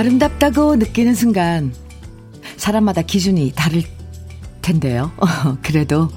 [0.00, 1.74] 아름답다고 느끼는 순간
[2.56, 3.82] 사람마다 기준이 다를
[4.62, 5.12] 텐데요.
[5.60, 6.08] 그래도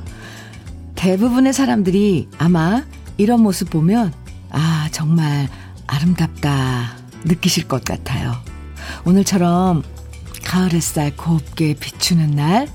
[0.96, 2.86] 대부분의 사람들이 아마
[3.18, 4.14] 이런 모습 보면
[4.52, 5.50] 아, 정말
[5.86, 8.34] 아름답다 느끼실 것 같아요.
[9.04, 9.84] 오늘처럼
[10.46, 12.70] 가을 햇살 곱게 비추는 날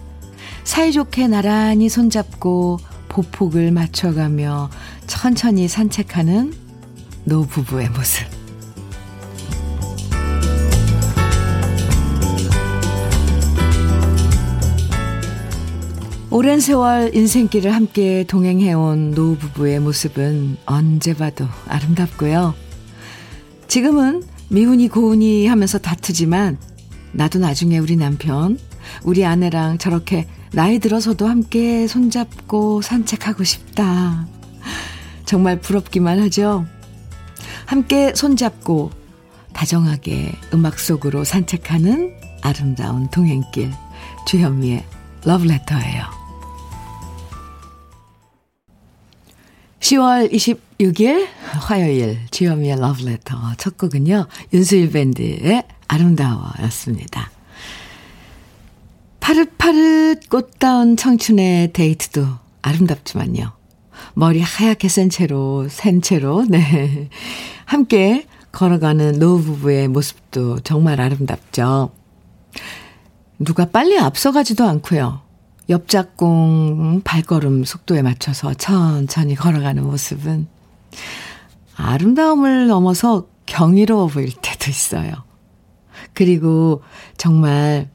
[0.65, 4.69] 사이좋게 나란히 손잡고 보폭을 맞춰가며
[5.07, 6.53] 천천히 산책하는
[7.25, 8.38] 노부부의 모습.
[16.31, 22.55] 오랜 세월 인생길을 함께 동행해온 노부부의 모습은 언제 봐도 아름답고요.
[23.67, 26.59] 지금은 미운이 고운이 하면서 다투지만
[27.13, 28.59] 나도 나중에 우리 남편,
[29.05, 34.27] 우리 아내랑 저렇게 나이 들어서도 함께 손잡고 산책하고 싶다.
[35.25, 36.67] 정말 부럽기만 하죠.
[37.65, 38.91] 함께 손잡고
[39.55, 43.73] 다정하게 음악 속으로 산책하는 아름다운 동행길.
[44.27, 44.85] 주현미의
[45.25, 46.18] 러브레터예요.
[49.89, 51.27] 10월 26일
[51.61, 54.27] 화요일 주현미의 러브레터 첫 곡은요.
[54.53, 57.31] 윤수일 밴드의 아름다워였습니다.
[59.21, 62.27] 파릇파릇 꽃다운 청춘의 데이트도
[62.61, 63.53] 아름답지만요.
[64.13, 67.09] 머리 하얗게 센 채로, 센 채로, 네.
[67.65, 71.93] 함께 걸어가는 노부부의 모습도 정말 아름답죠.
[73.39, 75.28] 누가 빨리 앞서가지도 않고요.
[75.69, 80.47] 옆작공 발걸음 속도에 맞춰서 천천히 걸어가는 모습은
[81.77, 85.13] 아름다움을 넘어서 경이로워 보일 때도 있어요.
[86.15, 86.83] 그리고
[87.17, 87.89] 정말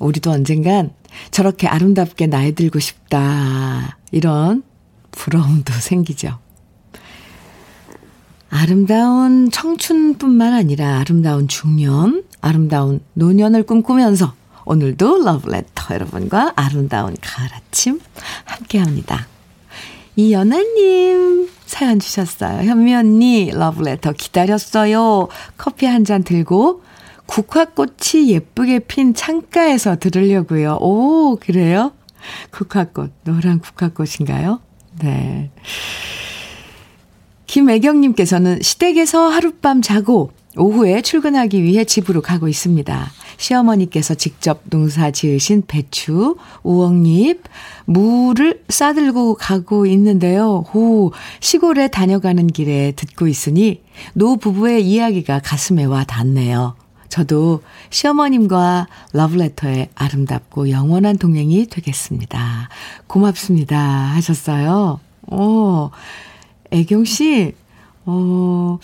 [0.00, 0.92] 우리도 언젠간
[1.30, 3.98] 저렇게 아름답게 나이 들고 싶다.
[4.10, 4.62] 이런
[5.10, 6.38] 부러움도 생기죠.
[8.50, 14.37] 아름다운 청춘뿐만 아니라 아름다운 중년, 아름다운 노년을 꿈꾸면서
[14.68, 18.00] 오늘도 러브레터 여러분과 아름다운 가을 아침
[18.44, 19.26] 함께 합니다.
[20.14, 22.68] 이연아님 사연 주셨어요.
[22.68, 25.28] 현미 언니 러브레터 기다렸어요.
[25.56, 26.82] 커피 한 잔 들고
[27.24, 30.78] 국화꽃이 예쁘게 핀 창가에서 들으려고요.
[30.80, 31.92] 오, 그래요?
[32.50, 34.60] 국화꽃, 노란 국화꽃인가요?
[35.00, 35.50] 네.
[37.46, 43.10] 김애경님께서는 시댁에서 하룻밤 자고 오후에 출근하기 위해 집으로 가고 있습니다.
[43.36, 47.42] 시어머니께서 직접 농사 지으신 배추, 우엉잎,
[47.84, 50.64] 무를 싸들고 가고 있는데요.
[50.72, 53.82] 호, 시골에 다녀가는 길에 듣고 있으니
[54.14, 56.74] 노 부부의 이야기가 가슴에 와 닿네요.
[57.08, 62.68] 저도 시어머님과 러브레터의 아름답고 영원한 동행이 되겠습니다.
[63.06, 63.78] 고맙습니다.
[63.78, 65.00] 하셨어요.
[65.30, 65.90] 오,
[66.70, 67.54] 애경 씨,
[68.04, 68.78] 어,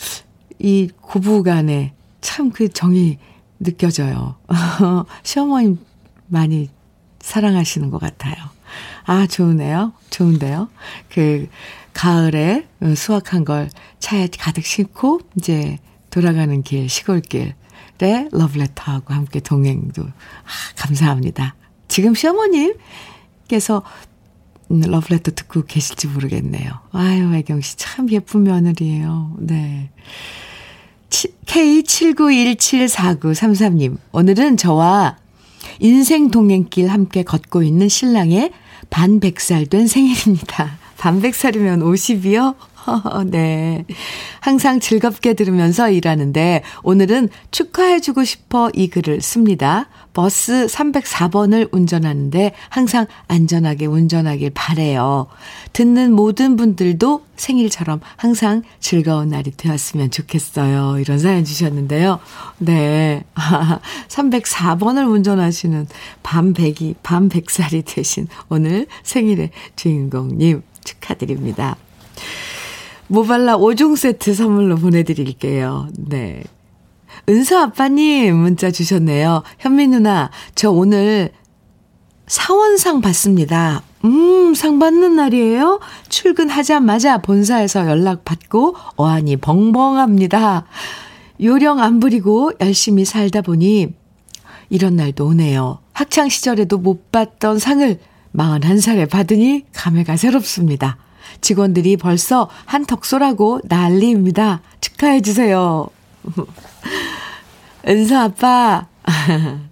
[0.64, 1.92] 이 고부 간에
[2.22, 3.18] 참 그 정이
[3.60, 4.36] 느껴져요.
[5.22, 5.78] 시어머님
[6.26, 6.70] 많이
[7.20, 8.34] 사랑하시는 것 같아요.
[9.04, 9.92] 아, 좋으네요.
[10.10, 10.68] 좋은데요.
[11.10, 11.48] 그,
[11.92, 12.66] 가을에
[12.96, 15.78] 수확한 걸 차에 가득 싣고, 이제
[16.10, 17.54] 돌아가는 길, 시골길,
[17.98, 20.10] 네, 러브레터하고 함께 동행도 아,
[20.76, 21.54] 감사합니다.
[21.88, 23.82] 지금 시어머님께서
[24.70, 26.72] 러브레터 듣고 계실지 모르겠네요.
[26.92, 29.36] 아유, 애경 씨 참 예쁜 며느리예요.
[29.38, 29.90] 네.
[31.46, 35.18] K79174933님, 오늘은 저와
[35.78, 38.50] 인생 동행길 함께 걷고 있는 신랑의
[38.90, 40.78] 반백살 된 생일입니다.
[40.98, 42.56] 반백살이면 50이요?
[43.26, 43.84] 네.
[44.40, 49.88] 항상 즐겁게 들으면서 일하는데 오늘은 축하해주고 싶어 이 글을 씁니다.
[50.12, 55.26] 버스 304번을 운전하는데 항상 안전하게 운전하길 바래요.
[55.72, 61.00] 듣는 모든 분들도 생일처럼 항상 즐거운 날이 되었으면 좋겠어요.
[61.00, 62.20] 이런 사연 주셨는데요.
[62.58, 63.24] 네.
[64.08, 65.88] 304번을 운전하시는
[66.22, 71.76] 밤백이, 밤백살이 되신 오늘 생일의 주인공님 축하드립니다.
[73.08, 75.88] 모발라 5종 세트 선물로 보내드릴게요.
[75.96, 76.42] 네.
[77.28, 79.42] 은서 아빠님 문자 주셨네요.
[79.58, 81.30] 현미 누나, 저 오늘
[82.26, 83.82] 사원상 받습니다.
[84.04, 85.80] 음, 상 받는 날이에요?
[86.08, 90.66] 출근하자마자 본사에서 연락 받고 어안이 벙벙합니다.
[91.42, 93.88] 요령 안 부리고 열심히 살다 보니
[94.70, 95.78] 이런 날도 오네요.
[95.92, 97.98] 학창 시절에도 못 받던 상을
[98.34, 100.98] 41살에 받으니 감회가 새롭습니다.
[101.44, 104.62] 직원들이 벌써 한턱 쏘라고 난리입니다.
[104.80, 105.86] 축하해 주세요.
[107.86, 108.86] 은서 아빠,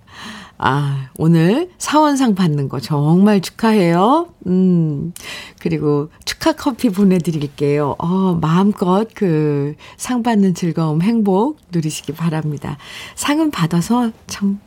[0.59, 4.29] 아, 오늘 사원상 받는 거 정말 축하해요.
[4.47, 5.13] 음,
[5.59, 7.97] 그리고 축하 커피 보내드릴게요.
[7.99, 12.77] 어, 마음껏 그 상 받는 즐거움, 행복 누리시기 바랍니다.
[13.15, 14.61] 상은 받아서 참,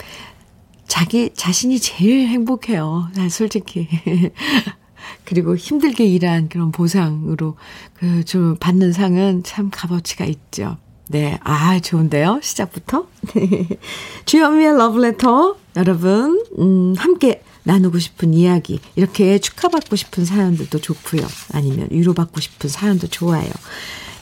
[0.87, 3.09] 자기 자신이 제일 행복해요.
[3.29, 3.87] 솔직히.
[5.23, 7.55] 그리고 힘들게 일한 그런 보상으로
[7.93, 10.77] 그 좀 받는 상은 참 값어치가 있죠.
[11.07, 11.39] 네.
[11.43, 12.39] 아, 좋은데요?
[12.41, 13.07] 시작부터.
[14.25, 15.55] 주현미의 러브레터.
[15.77, 18.79] 여러분, 음, 함께 나누고 싶은 이야기.
[18.95, 21.25] 이렇게 축하받고 싶은 사연들도 좋고요.
[21.53, 23.49] 아니면 위로받고 싶은 사연도 좋아요.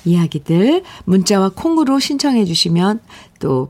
[0.05, 2.99] 이야기들 문자와 콩으로 신청해 주시면
[3.39, 3.69] 또,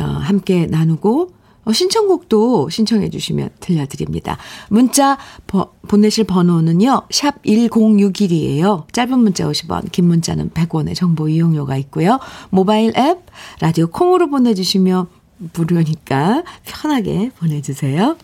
[0.00, 1.37] 어, 함께 나누고 어,
[1.72, 4.38] 신청곡도 신청해 주시면 들려드립니다.
[4.68, 7.02] 문자 버, 보내실 번호는요.
[7.10, 8.92] 샵 1061이에요.
[8.92, 12.20] 짧은 문자 50원, 긴 문자는 100원의 정보 이용료가 있고요.
[12.50, 13.18] 모바일 앱,
[13.60, 15.06] 라디오 콩으로 보내주시면
[15.54, 18.16] 무료니까 편하게 보내주세요.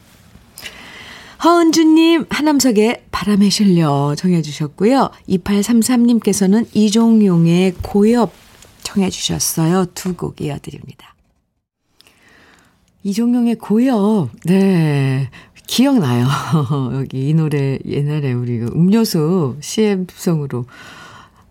[1.44, 5.10] 허은주님, 하남석의 바람에 실려 정해주셨고요.
[5.28, 8.32] 2833님께서는 이종용의 고엽
[8.82, 9.86] 청해주셨어요.
[9.94, 11.13] 두 곡 이어드립니다.
[13.04, 14.30] 이종용의 고역.
[14.46, 15.28] 네.
[15.66, 16.26] 기억나요.
[16.94, 20.66] 여기 이 노래 옛날에 우리 그 음료수 CM송으로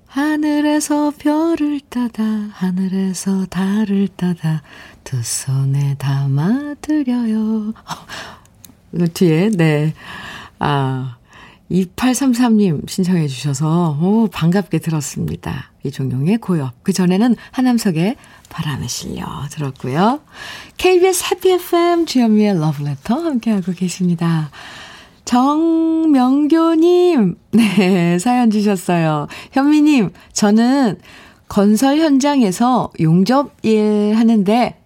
[0.07, 4.61] 하늘에서 별을 따다 하늘에서 달을 따다
[5.03, 7.73] 두 손에 담아드려요.
[8.91, 9.93] 그 뒤에 네.
[10.59, 11.17] 아
[11.73, 15.71] 2833님 신청해 주셔서 오 반갑게 들었습니다.
[15.83, 16.83] 이종용의 고역.
[16.83, 18.15] 그전에는 하남석의
[18.49, 20.21] 바람에 실려 들었고요.
[20.77, 24.51] KBS 해피 FM 주현미의 러브레터 함께하고 계십니다.
[25.25, 26.55] 정명교님,
[27.51, 29.27] 네, 사연 주셨어요.
[29.53, 30.99] 현미님, 저는
[31.47, 34.79] 건설 현장에서 용접 일 하는데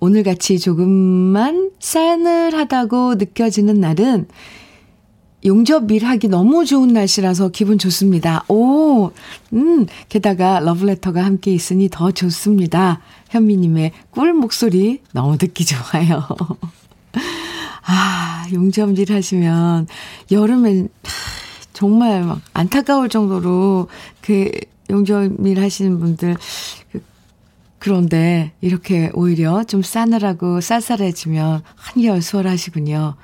[0.00, 4.26] 오늘같이 조금만 싸늘하다고 느껴지는 날은
[5.44, 8.44] 용접 일 하기 너무 좋은 날씨라서 기분 좋습니다.
[8.48, 9.10] 오,
[9.52, 13.00] 음, 게다가 러브레터가 함께 있으니 더 좋습니다.
[13.30, 16.26] 현미님의 꿀 목소리 너무 듣기 좋아요.
[17.86, 19.86] 아, 용접 일 하시면
[20.30, 20.88] 여름엔
[21.72, 23.88] 정말 막 안타까울 정도로
[24.20, 24.50] 그
[24.90, 26.36] 용접 일 하시는 분들
[26.92, 27.02] 그
[27.78, 33.14] 그런데 이렇게 오히려 좀 싸늘하고 쌀쌀해지면 한결 수월하시군요.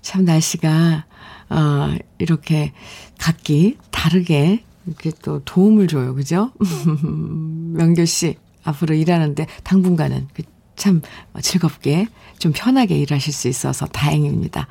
[0.00, 1.04] 참 날씨가
[1.50, 2.72] 어, 이렇게
[3.18, 6.14] 각기 다르게 이렇게 또 도움을 줘요.
[6.14, 6.52] 그죠?
[7.74, 11.02] 명교 씨, 앞으로 일하는데 당분간은 그참
[11.40, 12.06] 즐겁게
[12.38, 14.66] 좀 편하게 일하실 수 있어서 다행입니다.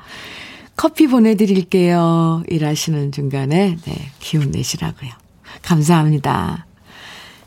[0.76, 2.44] 커피 보내드릴게요.
[2.48, 5.10] 일하시는 중간에, 네, 기운 내시라고요.
[5.62, 6.66] 감사합니다.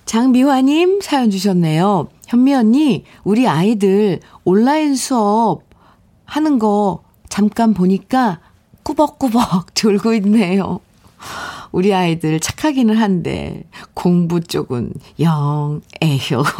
[0.05, 2.09] 장미화님 사연 주셨네요.
[2.27, 5.63] 현미 언니, 우리 아이들 온라인 수업
[6.25, 8.39] 하는 거 잠깐 보니까
[8.83, 10.79] 꾸벅꾸벅 졸고 있네요.
[11.71, 13.63] 우리 아이들 착하기는 한데
[13.93, 16.43] 공부 쪽은 영 애효.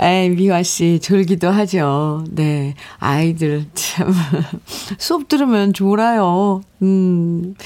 [0.00, 2.24] 에이, 미화 씨, 졸기도 하죠.
[2.30, 2.74] 네.
[2.98, 4.14] 아이들, 참.
[4.96, 6.62] 수업 들으면 졸아요.
[6.82, 7.56] 음,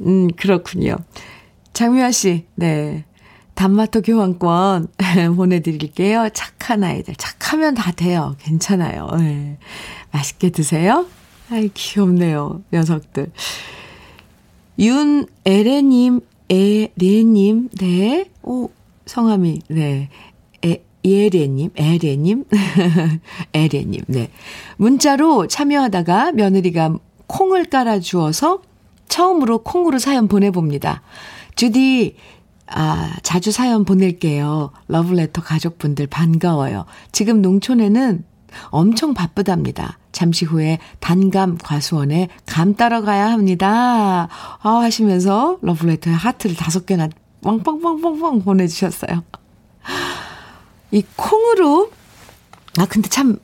[0.00, 0.96] 음, 그렇군요.
[1.72, 3.04] 장미화 씨, 네.
[3.54, 4.88] 단마토 교환권
[5.36, 6.28] 보내드릴게요.
[6.34, 7.14] 착한 아이들.
[7.16, 8.36] 착하면 다 돼요.
[8.40, 9.08] 괜찮아요.
[9.18, 9.58] 네.
[10.12, 11.06] 맛있게 드세요.
[11.50, 12.62] 아이, 귀엽네요.
[12.72, 13.32] 녀석들.
[14.78, 18.30] 윤에레님, 에레님, 네.
[18.42, 18.70] 오,
[19.06, 20.08] 성함이, 네.
[20.64, 22.44] 에, 예레님, 에레님,
[23.52, 24.30] 에레님, 네.
[24.76, 28.62] 문자로 참여하다가 며느리가 콩을 깔아주어서
[29.08, 31.02] 처음으로 콩으로 사연 보내봅니다.
[31.54, 32.16] 주디,
[32.66, 34.70] 아, 자주 사연 보낼게요.
[34.88, 36.86] 러브레터 가족분들 반가워요.
[37.12, 38.24] 지금 농촌에는
[38.70, 39.98] 엄청 바쁘답니다.
[40.12, 44.28] 잠시 후에 단감 과수원에 감 따러 가야 합니다.
[44.62, 47.08] 아, 하시면서 러브레터에 하트를 다섯 개나
[47.42, 49.24] 빵빵빵빵빵 보내주셨어요.
[50.92, 51.90] 이 콩으로,
[52.78, 53.38] 아, 근데 참,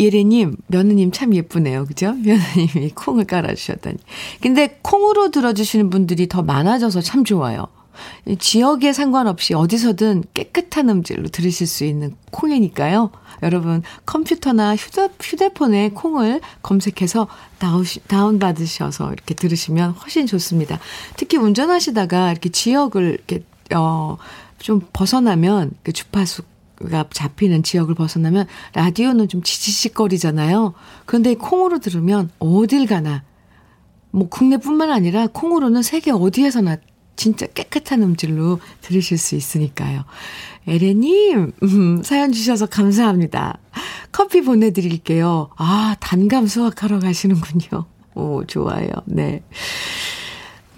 [0.00, 1.84] 예래님, 며느님 참 예쁘네요.
[1.84, 2.12] 그죠?
[2.24, 3.98] 며느님이 콩을 깔아주셨다니.
[4.40, 7.68] 근데 콩으로 들어주시는 분들이 더 많아져서 참 좋아요.
[8.38, 13.10] 지역에 상관없이 어디서든 깨끗한 음질로 들으실 수 있는 콩이니까요.
[13.42, 17.28] 여러분 컴퓨터나 휴대, 휴대 폰에 콩을 검색해서
[18.08, 20.78] 다운받으셔서 이렇게 들으시면 훨씬 좋습니다.
[21.16, 23.44] 특히 운전하시다가 이렇게 지역을 이렇게
[23.74, 24.18] 어,
[24.58, 26.42] 좀 벗어나면 그 주파수
[26.90, 30.72] 가 잡히는 지역을 벗어나면 라디오는 좀 지지직거리잖아요.
[31.04, 33.22] 그런데 콩으로 들으면 어딜 가나
[34.10, 36.78] 뭐 국내뿐만 아니라 콩으로는 세계 어디에서나
[37.20, 40.04] 진짜 깨끗한 음질로 들으실 수 있으니까요.
[40.66, 43.58] 에레님, 음, 사연 주셔서 감사합니다.
[44.10, 45.50] 커피 보내드릴게요.
[45.56, 47.84] 아, 단감 수확하러 가시는군요.
[48.14, 48.88] 오, 좋아요.
[49.04, 49.42] 네.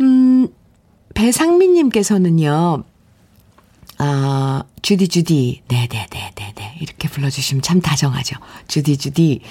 [0.00, 0.48] 음,
[1.14, 2.82] 배상민님께서는요,
[3.98, 5.62] 아, 주디, 주디.
[5.68, 6.78] 네네네네네.
[6.80, 8.34] 이렇게 불러주시면 참 다정하죠.
[8.66, 9.42] 주디, 주디.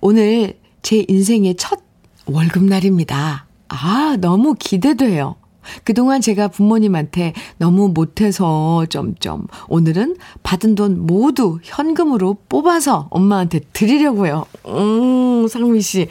[0.00, 1.80] 오늘 제 인생의 첫
[2.26, 3.46] 월급날입니다.
[3.66, 5.39] 아, 너무 기대돼요.
[5.84, 14.46] 그동안 제가 부모님한테 너무 못해서 점점 오늘은 받은 돈 모두 현금으로 뽑아서 엄마한테 드리려고요.
[14.66, 16.08] 음, 상미 씨.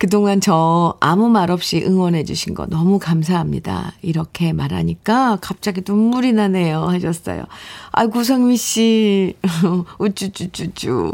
[0.00, 3.92] 그동안 저 아무 말 없이 응원해 주신 거 너무 감사합니다.
[4.00, 6.84] 이렇게 말하니까 갑자기 눈물이 나네요.
[6.84, 7.44] 하셨어요.
[7.92, 9.36] 아이고, 상미 씨.
[10.00, 11.12] 우쭈쭈쭈쭈.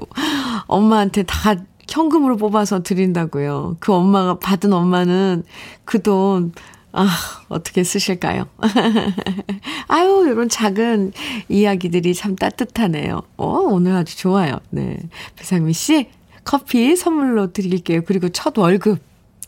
[0.68, 1.56] 엄마한테 다
[1.88, 3.78] 현금으로 뽑아서 드린다고요.
[3.80, 5.42] 그 엄마가 받은 엄마는
[5.84, 6.52] 그 돈,
[6.98, 7.06] 아,
[7.48, 8.46] 어떻게 쓰실까요?
[9.86, 11.12] 아유, 이런 작은
[11.50, 13.20] 이야기들이 참 따뜻하네요.
[13.36, 14.58] 어, 오늘 아주 좋아요.
[14.70, 14.98] 네.
[15.36, 16.08] 배상미 씨,
[16.42, 18.00] 커피 선물로 드릴게요.
[18.06, 18.98] 그리고 첫 월급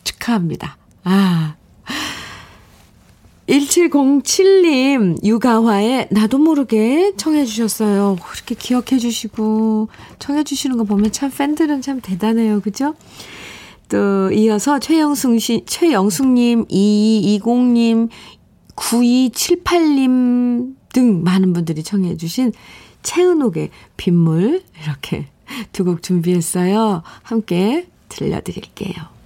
[0.04, 0.76] 축하합니다.
[1.04, 1.54] 아.
[3.48, 8.18] 1707님, 유가화에 나도 모르게 청해주셨어요.
[8.22, 9.88] 그렇게 기억해주시고,
[10.18, 12.60] 청해주시는 거 보면 참 팬들은 참 대단해요.
[12.60, 12.94] 그죠?
[13.88, 18.08] 또, 이어서 최영숙 씨, 최영숙님, 2220님,
[18.76, 22.52] 9278님 등 많은 분들이 청해 주신
[23.02, 25.26] 최은옥의 빗물, 이렇게
[25.72, 27.02] 두 곡 준비했어요.
[27.22, 29.17] 함께 들려드릴게요.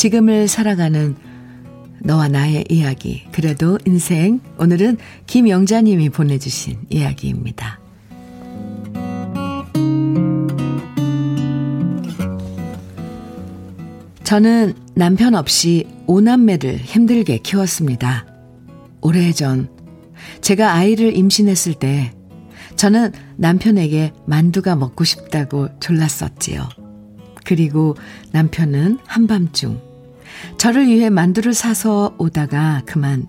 [0.00, 1.14] 지금을 살아가는
[2.02, 3.26] 너와 나의 이야기.
[3.32, 4.40] 그래도 인생.
[4.58, 7.78] 오늘은 김영자님이 보내주신 이야기입니다.
[14.24, 18.24] 저는 남편 없이 오남매를 힘들게 키웠습니다.
[19.02, 19.68] 오래전
[20.40, 22.14] 제가 아이를 임신했을 때
[22.76, 26.66] 저는 남편에게 만두가 먹고 싶다고 졸랐었지요.
[27.44, 27.96] 그리고
[28.32, 29.89] 남편은 한밤중
[30.58, 33.26] 저를 위해 만두를 사서 오다가 그만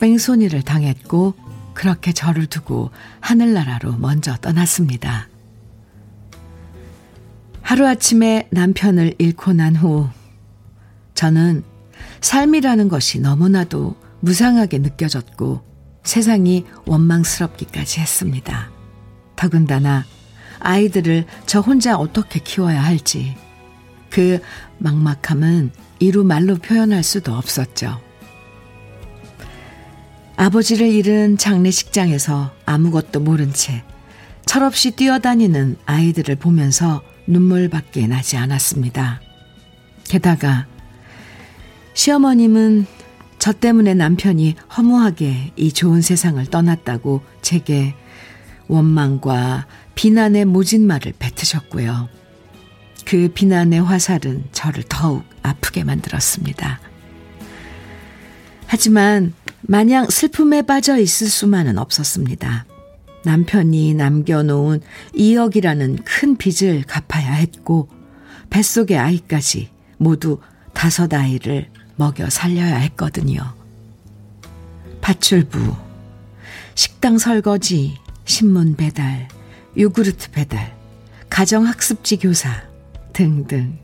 [0.00, 1.34] 뺑소니를 당했고
[1.74, 5.28] 그렇게 저를 두고 하늘나라로 먼저 떠났습니다.
[7.62, 10.08] 하루아침에 남편을 잃고 난 후
[11.14, 11.64] 저는
[12.20, 15.62] 삶이라는 것이 너무나도 무상하게 느껴졌고
[16.04, 18.70] 세상이 원망스럽기까지 했습니다.
[19.34, 20.04] 더군다나
[20.60, 23.36] 아이들을 저 혼자 어떻게 키워야 할지
[24.16, 24.40] 그
[24.78, 28.00] 막막함은 이루 말로 표현할 수도 없었죠.
[30.36, 33.84] 아버지를 잃은 장례식장에서 아무것도 모른 채
[34.46, 39.20] 철없이 뛰어다니는 아이들을 보면서 눈물밖에 나지 않았습니다.
[40.04, 40.66] 게다가
[41.92, 42.86] 시어머님은
[43.38, 47.94] 저 때문에 남편이 허무하게 이 좋은 세상을 떠났다고 제게
[48.68, 52.08] 원망과 비난의 모진 말을 뱉으셨고요.
[53.06, 56.80] 그 비난의 화살은 저를 더욱 아프게 만들었습니다.
[58.66, 59.32] 하지만
[59.62, 62.66] 마냥 슬픔에 빠져 있을 수만은 없었습니다.
[63.24, 64.80] 남편이 남겨놓은
[65.14, 67.88] 2억이라는 큰 빚을 갚아야 했고,
[68.50, 70.40] 뱃속의 아이까지 모두
[70.72, 73.54] 다섯 아이를 먹여 살려야 했거든요.
[75.00, 75.76] 파출부,
[76.74, 79.28] 식당 설거지, 신문 배달,
[79.78, 80.76] 요구르트 배달,
[81.30, 82.66] 가정학습지 교사
[83.16, 83.78] 등등.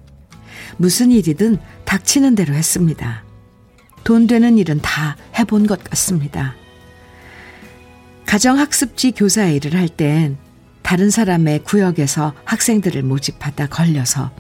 [0.77, 3.25] 무슨 일이든 닥치는 대로 했습니다.
[4.05, 6.55] 돈 되는 일은 다 해본 것 같습니다.
[8.27, 10.37] 가정학습지 교사 일을 할 땐
[10.83, 14.31] 다른 사람의 구역에서 학생들을 모집하다 걸려서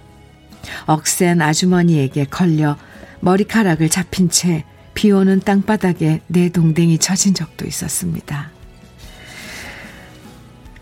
[0.86, 2.76] 억센 아주머니에게 걸려
[3.20, 8.50] 머리카락을 잡힌 채 비 오는 땅바닥에 내 동댕이 처진 적도 있었습니다.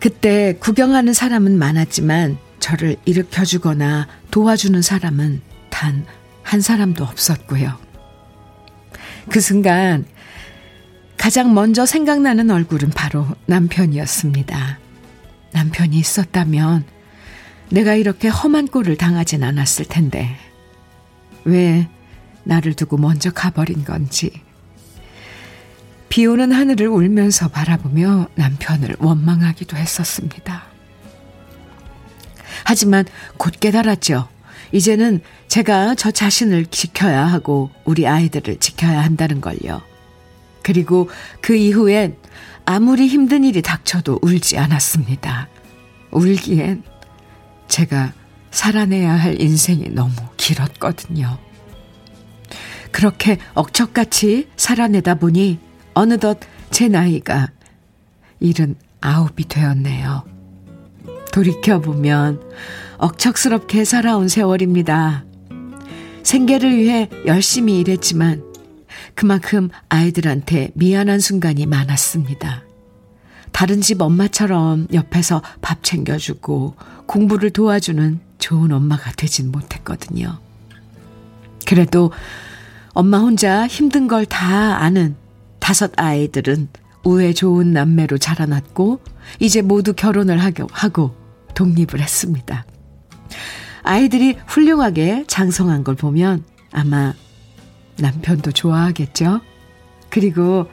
[0.01, 5.41] 그때 구경하는 사람은 많았지만 저를 일으켜주거나 도와주는 사람은
[5.71, 6.07] 단
[6.51, 7.79] 한 사람도 없었고요.
[9.31, 10.05] 그 순간
[11.17, 14.79] 가장 먼저 생각나는 얼굴은 바로 남편이었습니다.
[15.53, 16.85] 남편이 있었다면
[17.71, 20.37] 내가 이렇게 험한 꼴을 당하진 않았을 텐데
[21.45, 21.89] 왜
[22.43, 24.33] 나를 두고 먼저 가버린 건지.
[26.09, 30.70] 비 오는 하늘을 울면서 바라보며 남편을 원망하기도 했었습니다.
[32.65, 33.05] 하지만
[33.37, 34.29] 곧 깨달았죠.
[34.73, 39.83] 이제는 제가 저 자신을 지켜야 하고 우리 아이들을 지켜야 한다는 걸요.
[40.63, 41.09] 그리고
[41.41, 42.17] 그 이후엔
[42.67, 45.49] 아무리 힘든 일이 닥쳐도 울지 않았습니다.
[46.13, 46.83] 울기엔
[47.69, 48.13] 제가
[48.51, 51.39] 살아내야 할 인생이 너무 길었거든요.
[52.93, 55.59] 그렇게 억척같이 살아내다 보니
[55.95, 56.39] 어느덧
[56.71, 57.49] 제 나이가
[58.41, 60.25] 일은 아홉이 되었네요.
[61.33, 62.41] 돌이켜보면
[62.99, 65.25] 억척스럽게 살아온 세월입니다.
[66.23, 68.43] 생계를 위해 열심히 일했지만
[69.15, 72.65] 그만큼 아이들한테 미안한 순간이 많았습니다.
[73.53, 80.39] 다른 집 엄마처럼 옆에서 밥 챙겨주고 공부를 도와주는 좋은 엄마가 되진 못했거든요.
[81.67, 82.13] 그래도
[82.93, 85.17] 엄마 혼자 힘든 걸 다 아는
[85.59, 86.69] 다섯 아이들은
[87.05, 89.01] 우애 좋은 남매로 자라났고
[89.39, 91.15] 이제 모두 결혼을 하고
[91.55, 92.65] 독립을 했습니다.
[93.83, 97.15] 아이들이 훌륭하게 장성한 걸 보면 아마
[97.99, 99.41] 남편도 좋아하겠죠?
[100.09, 100.69] 그리고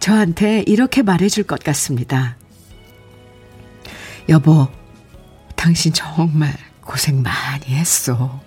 [0.00, 2.36] 저한테 이렇게 말해줄 것 같습니다.
[4.28, 4.68] 여보,
[5.56, 8.40] 당신 정말 고생 많이 했어.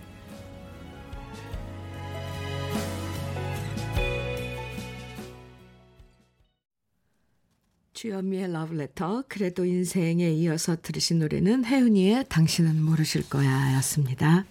[7.97, 14.45] 주현미의 러브레터, 그래도 인생에 이어서 들으신 노래는 혜은이의 당신은 모르실 거야 였습니다.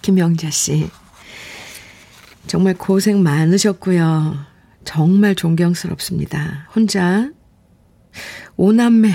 [0.00, 0.88] 김영자 씨,
[2.46, 4.36] 정말 고생 많으셨고요.
[4.84, 6.68] 정말 존경스럽습니다.
[6.76, 7.32] 혼자
[8.56, 9.10] 오남매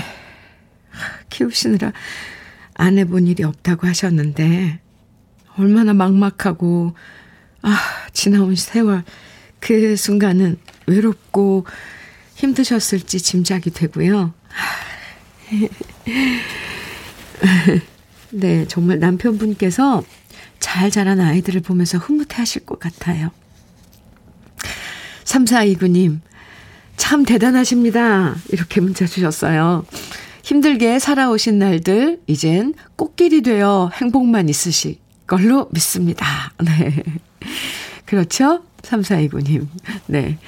[1.30, 1.94] 키우시느라
[2.74, 4.82] 안 해본 일이 없다고 하셨는데,
[5.56, 6.94] 얼마나 막막하고,
[7.62, 7.78] 아,
[8.12, 9.02] 지나온 세월,
[9.60, 11.64] 그 순간은 외롭고
[12.34, 14.34] 힘드셨을지 짐작이 되고요.
[18.30, 20.04] 네, 정말 남편분께서
[20.58, 23.30] 잘 자란 아이들을 보면서 흐뭇해 하실 것 같아요.
[25.24, 26.20] 3429님,
[26.96, 28.36] 참 대단하십니다.
[28.50, 29.84] 이렇게 문자 주셨어요.
[30.42, 36.52] 힘들게 살아오신 날들, 이젠 꽃길이 되어 행복만 있으실 걸로 믿습니다.
[36.62, 37.02] 네.
[38.04, 38.62] 그렇죠?
[38.82, 39.66] 3429님.
[40.06, 40.38] 네.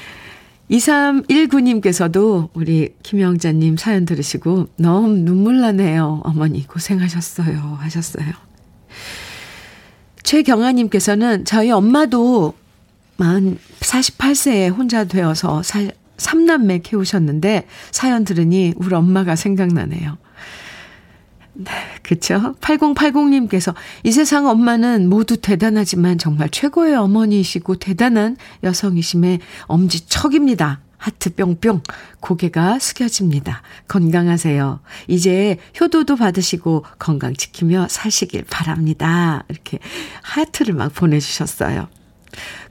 [0.71, 6.23] 2319님께서도 우리 김영자님 사연 들으시고 너무 눈물 나네요.
[6.25, 7.79] 어머니 고생하셨어요.
[7.81, 8.33] 하셨어요.
[10.23, 12.55] 최경아님께서는 저희 엄마도
[13.17, 15.81] 만 48세에 혼자 되어서 사,
[16.17, 20.19] 3남매 키우셨는데 사연 들으니 우리 엄마가 생각나네요.
[21.59, 21.71] 네,
[22.03, 22.55] 그쵸?
[22.61, 30.81] 8080님께서 이 세상 엄마는 모두 대단하지만 정말 최고의 어머니이시고 대단한 여성이심에 엄지척입니다.
[30.99, 31.83] 하트 뿅뿅
[32.21, 33.63] 고개가 숙여집니다.
[33.89, 34.81] 건강하세요.
[35.09, 39.45] 이제 효도도 받으시고 건강 지키며 사시길 바랍니다.
[39.49, 39.79] 이렇게
[40.23, 41.89] 하트를 막 보내주셨어요.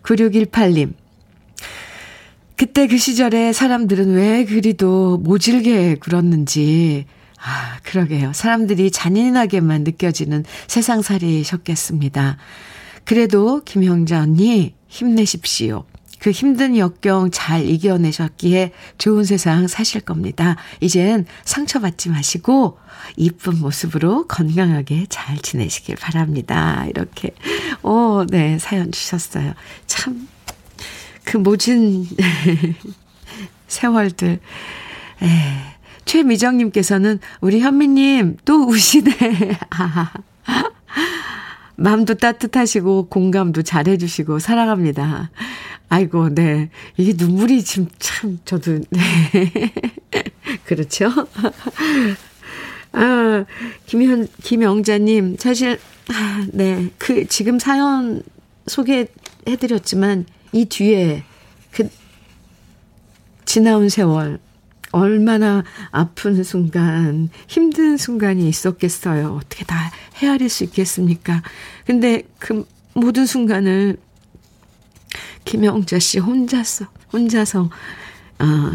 [0.04, 0.93] 9618님.
[2.56, 7.06] 그때 그 시절에 사람들은 왜 그리도 모질게 굴었는지
[7.47, 8.34] 아, 그러게요.
[8.34, 12.38] 사람들이 잔인하게만 느껴지는 세상살이셨겠습니다.
[13.03, 15.86] 그래도 김형자 언니 힘내십시오.
[16.17, 20.55] 그 힘든 역경 잘 이겨내셨기에 좋은 세상 사실 겁니다.
[20.79, 22.79] 이젠 상처받지 마시고
[23.15, 26.88] 이쁜 모습으로 건강하게 잘 지내시길 바랍니다.
[26.89, 27.29] 이렇게,
[27.84, 29.53] 오, 네, 사연 주셨어요.
[29.86, 30.27] 참,
[31.23, 32.08] 그 모진
[33.67, 34.39] 세월들,
[35.21, 35.74] 에
[36.06, 39.12] 최미정님께서는 우리 현미님 또 우시네.
[39.72, 40.13] 아,
[41.76, 45.32] 마음도 따뜻하시고 공감도 잘해주시고 사랑합니다.
[45.89, 46.70] 아이고, 네.
[46.98, 49.02] 이게 눈물이 지금 참 저도, 네.
[50.65, 51.12] 그렇죠?
[52.91, 53.46] 아,
[53.86, 56.89] 김현, 김영자님, 사실, 아, 네.
[56.98, 58.24] 그, 지금 사연
[58.68, 61.24] 소개해드렸지만, 이 뒤에
[61.72, 61.88] 그,
[63.46, 64.39] 지나온 세월,
[64.95, 69.36] 얼마나 아픈 순간, 힘든 순간이 있었겠어요.
[69.36, 71.43] 어떻게 다 헤아릴 수 있겠습니까?
[71.86, 73.97] 근데 그 모든 순간을
[75.43, 77.69] 김영자 씨 혼자서, 혼자서,
[78.39, 78.71] 어,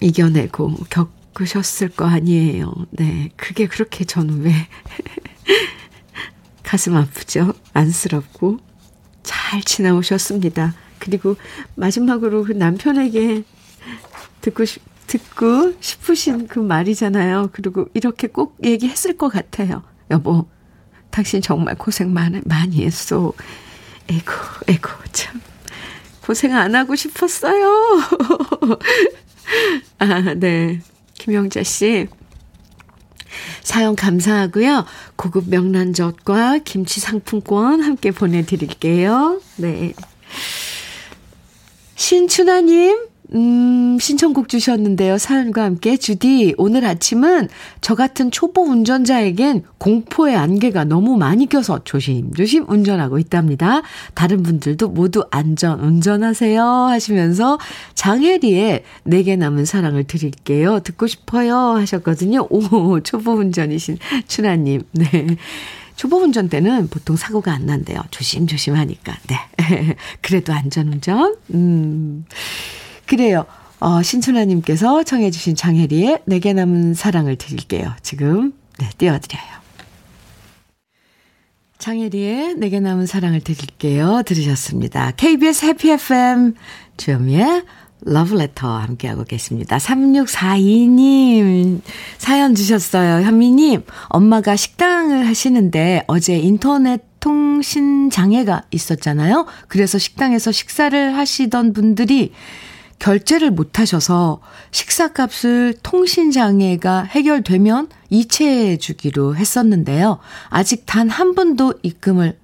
[0.00, 2.74] 이겨내고 겪으셨을 거 아니에요.
[2.90, 3.30] 네.
[3.36, 4.52] 그게 그렇게 저는 왜
[6.64, 7.52] 가슴 아프죠?
[7.72, 8.58] 안쓰럽고
[9.22, 10.74] 잘 지나오셨습니다.
[10.98, 11.36] 그리고
[11.76, 13.44] 마지막으로 그 남편에게
[14.40, 17.50] 듣고 싶, 듣고 싶으신 그 말이잖아요.
[17.52, 19.82] 그리고 이렇게 꼭 얘기했을 것 같아요.
[20.10, 20.46] 여보,
[21.10, 23.32] 당신 정말 고생 많이, 많이 했어.
[24.08, 24.32] 에고,
[24.68, 25.40] 에고, 참.
[26.22, 28.00] 고생 안 하고 싶었어요.
[29.98, 30.80] 아, 네.
[31.14, 32.08] 김영자 씨.
[33.62, 34.84] 사연 감사하고요.
[35.16, 39.40] 고급 명란젓과 김치 상품권 함께 보내드릴게요.
[39.56, 39.92] 네.
[41.96, 45.18] 신춘하님, 음, 신청곡 주셨는데요.
[45.18, 47.48] 사연과 함께 주디 오늘 아침은
[47.80, 53.82] 저 같은 초보 운전자에겐 공포의 안개가 너무 많이 껴서 조심조심 운전하고 있답니다.
[54.14, 57.58] 다른 분들도 모두 안전 운전하세요 하시면서
[57.94, 60.80] 장혜리의 내게 남은 사랑을 드릴게요.
[60.80, 62.46] 듣고 싶어요 하셨거든요.
[62.50, 64.82] 오, 초보 운전이신 춘하님.
[64.92, 65.26] 네.
[65.96, 68.00] 초보 운전 때는 보통 사고가 안 난대요.
[68.10, 69.16] 조심조심 하니까.
[69.28, 69.36] 네.
[70.22, 71.36] 그래도 안전 운전?
[71.52, 72.24] 음.
[73.06, 73.44] 그래요.
[73.80, 77.92] 어, 신춘하님께서 청해주신 장혜리의 내게 남은 사랑을 드릴게요.
[78.02, 79.64] 지금, 네, 띄워드려요.
[81.78, 84.22] 장혜리의 내게 남은 사랑을 드릴게요.
[84.24, 85.10] 들으셨습니다.
[85.18, 86.54] KBS 해피 FM
[86.96, 87.64] 주현미의
[88.06, 89.76] 러브레터 함께하고 계십니다.
[89.76, 91.80] 3642님
[92.16, 93.22] 사연 주셨어요.
[93.22, 99.46] 현미님, 엄마가 식당을 하시는데 어제 인터넷 통신 장애가 있었잖아요.
[99.68, 102.32] 그래서 식당에서 식사를 하시던 분들이
[103.04, 104.40] 결제를 못 하셔서
[104.70, 110.20] 식사값을 통신장애가 해결되면 이체해 주기로 했었는데요.
[110.48, 112.38] 아직 단 한 분도 입금을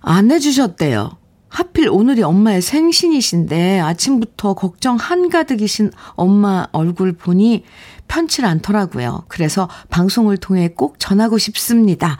[0.00, 1.18] 안 해주셨대요.
[1.50, 7.64] 하필 오늘이 엄마의 생신이신데 아침부터 걱정 한가득이신 엄마 얼굴 보니
[8.06, 9.24] 편치 않더라고요.
[9.28, 12.16] 그래서 방송을 통해 꼭 전하고 싶습니다.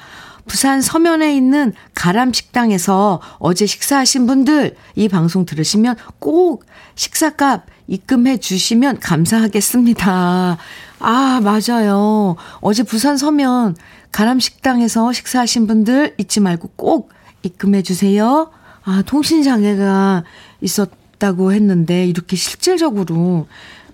[0.49, 6.65] 부산 서면에 있는 가람 식당에서 어제 식사하신 분들 이 방송 들으시면 꼭
[6.97, 10.59] 식사값 입금해 주시면 감사하겠습니다.
[11.01, 12.37] 아, 맞아요.
[12.61, 13.77] 어제 부산 서면
[14.11, 18.51] 가람 식당에서 식사하신 분들 잊지 말고 꼭 입금해 주세요.
[18.83, 20.25] 아, 통신 장애가
[20.61, 23.47] 있었다고 했는데 이렇게 실질적으로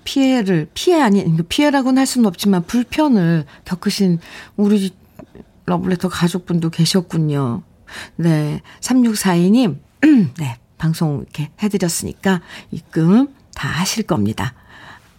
[0.04, 4.20] 피해를 피해 아니 피해라고는 할 수는 없지만 불편을 겪으신
[4.56, 4.90] 우리
[5.66, 7.62] 러블레터 가족분도 계셨군요.
[8.16, 8.60] 네.
[8.80, 9.78] 3642님,
[10.38, 10.58] 네.
[10.78, 14.54] 방송 이렇게 해드렸으니까 입금 다 하실 겁니다.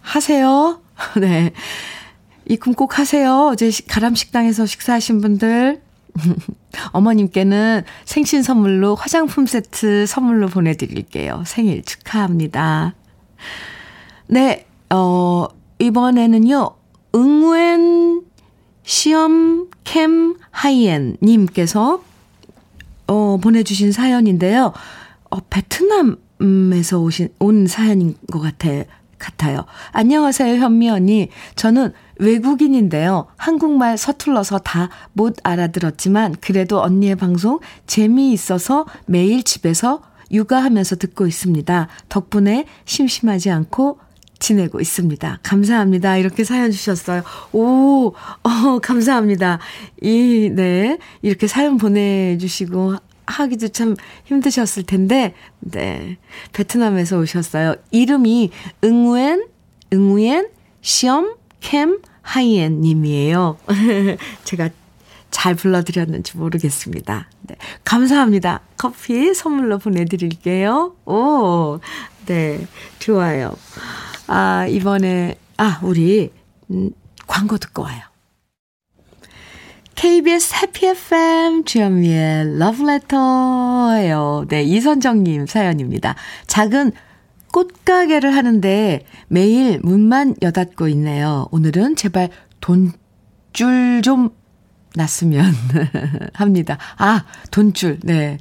[0.00, 0.80] 하세요.
[1.20, 1.52] 네.
[2.48, 3.48] 입금 꼭 하세요.
[3.52, 5.82] 어제 가람식당에서 식사하신 분들.
[6.92, 11.42] 어머님께는 생신 선물로 화장품 세트 선물로 보내드릴게요.
[11.46, 12.94] 생일 축하합니다.
[14.28, 15.46] 네, 어,
[15.78, 16.70] 이번에는요,
[17.14, 18.22] 응웬
[18.86, 22.02] 시험 캠 하이엔 님께서
[23.08, 24.72] 어, 보내주신 사연인데요.
[25.30, 28.68] 어, 베트남에서 오신, 온 사연인 것 같아,
[29.18, 29.64] 같아요.
[29.90, 31.28] 안녕하세요, 현미 언니.
[31.56, 33.26] 저는 외국인인데요.
[33.36, 41.88] 한국말 서툴러서 다 못 알아들었지만, 그래도 언니의 방송 재미있어서 매일 집에서 육아하면서 듣고 있습니다.
[42.08, 43.98] 덕분에 심심하지 않고
[44.38, 45.40] 지내고 있습니다.
[45.42, 46.16] 감사합니다.
[46.16, 47.22] 이렇게 사연 주셨어요.
[47.52, 48.08] 오,
[48.42, 49.58] 어, 감사합니다.
[50.00, 50.98] 이, 네.
[51.22, 52.96] 이렇게 사연 보내주시고
[53.26, 56.18] 하기도 참 힘드셨을 텐데, 네.
[56.52, 57.74] 베트남에서 오셨어요.
[57.90, 58.50] 이름이
[58.84, 59.46] 응우엔,
[59.92, 60.48] 응우엔,
[60.80, 63.58] 시엄, 캠, 하이엔 님이에요.
[64.44, 64.68] 제가
[65.30, 67.28] 잘 불러드렸는지 모르겠습니다.
[67.42, 67.56] 네.
[67.84, 68.60] 감사합니다.
[68.76, 70.94] 커피 선물로 보내드릴게요.
[71.04, 71.78] 오,
[72.26, 72.66] 네.
[72.98, 73.54] 좋아요.
[74.26, 76.30] 아, 이번에, 아, 우리,
[76.70, 76.90] 음,
[77.26, 78.00] 광고 듣고 와요.
[79.94, 84.44] KBS 해피 FM 주현미의 러브레터예요.
[84.48, 86.14] 네, 이선정님 사연입니다.
[86.46, 86.92] 작은
[87.50, 91.48] 꽃가게를 하는데 매일 문만 여닫고 있네요.
[91.50, 92.28] 오늘은 제발
[92.60, 94.30] 돈줄 좀
[94.94, 95.54] 났으면
[96.34, 96.76] 합니다.
[96.98, 98.38] 아, 돈줄, 네.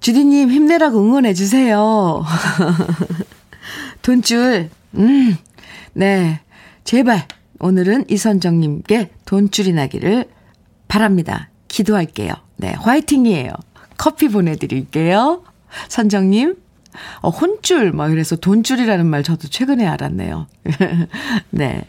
[0.00, 2.24] 주디님 힘내라고 응원해주세요.
[4.06, 5.36] 돈줄, 음,
[5.92, 6.38] 네.
[6.84, 7.26] 제발,
[7.58, 10.26] 오늘은 이선정님께 돈줄이 나기를
[10.86, 11.50] 바랍니다.
[11.66, 12.32] 기도할게요.
[12.56, 13.50] 네, 화이팅이에요.
[13.96, 15.42] 커피 보내드릴게요.
[15.88, 16.54] 선정님,
[17.20, 20.46] 어, 혼줄, 막 이래서 돈줄이라는 말 저도 최근에 알았네요.
[21.50, 21.82] 네.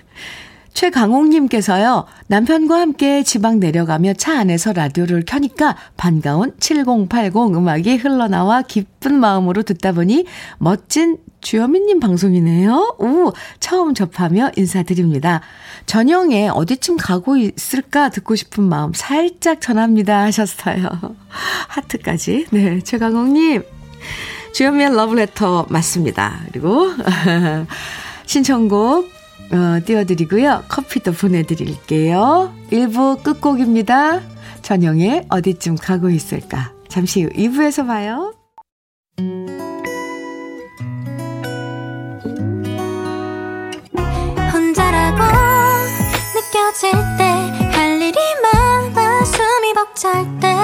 [0.78, 9.64] 최강옥님께서요, 남편과 함께 지방 내려가며 차 안에서 라디오를 켜니까 반가운 7080 음악이 흘러나와 기쁜 마음으로
[9.64, 10.26] 듣다 보니
[10.60, 12.98] 멋진 주현미님 방송이네요.
[13.00, 15.42] 오, 처음 접하며 인사드립니다.
[15.88, 20.86] 전영에 어디쯤 가고 있을까 듣고 싶은 마음 살짝 전합니다 하셨어요.
[21.70, 22.46] 하트까지.
[22.52, 23.64] 네, 최강옥님.
[24.54, 26.42] 주현미의 러브레터 맞습니다.
[26.52, 26.92] 그리고
[28.28, 29.17] 신청곡
[29.52, 30.64] 어, 띄워드리고요.
[30.68, 32.54] 커피도 보내드릴게요.
[32.72, 34.22] 1부 끝곡입니다.
[34.62, 36.74] 전영의 어디쯤 가고 있을까.
[36.90, 38.34] 잠시 후 2부에서 봐요.
[44.54, 45.24] 혼자라고
[46.36, 47.24] 느껴질 때
[47.74, 50.56] 할 일이 많아 숨이 벅찰 때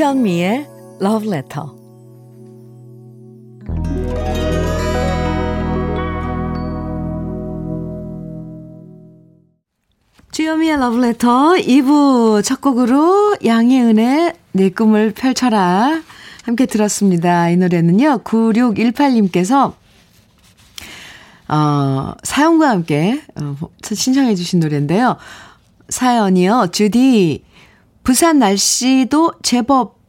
[0.00, 0.66] 주현미의
[1.02, 1.66] Love Letter.
[10.32, 11.28] 주현미의 Love Letter
[11.66, 16.00] 2부 첫 곡으로 양희은의 내 꿈을 펼쳐라
[16.44, 17.50] 함께 들었습니다.
[17.50, 18.22] 이 노래는요.
[18.24, 19.74] 9618님께서
[21.48, 25.18] 어, 사연과 함께 어, 신청해 주신 노래인데요.
[25.90, 26.68] 사연이요.
[26.72, 27.49] 주디
[28.10, 30.00] 부산 날씨도 제법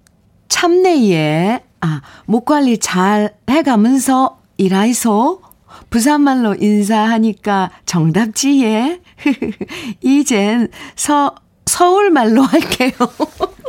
[0.50, 1.64] 참내예.
[1.82, 5.44] 아, 목 관리 잘 해가면서 일하이소.
[5.92, 9.02] 부산말로 인사하니까 정답지예.
[10.02, 11.36] 이젠 서,
[11.68, 12.90] 서울말로 할게요.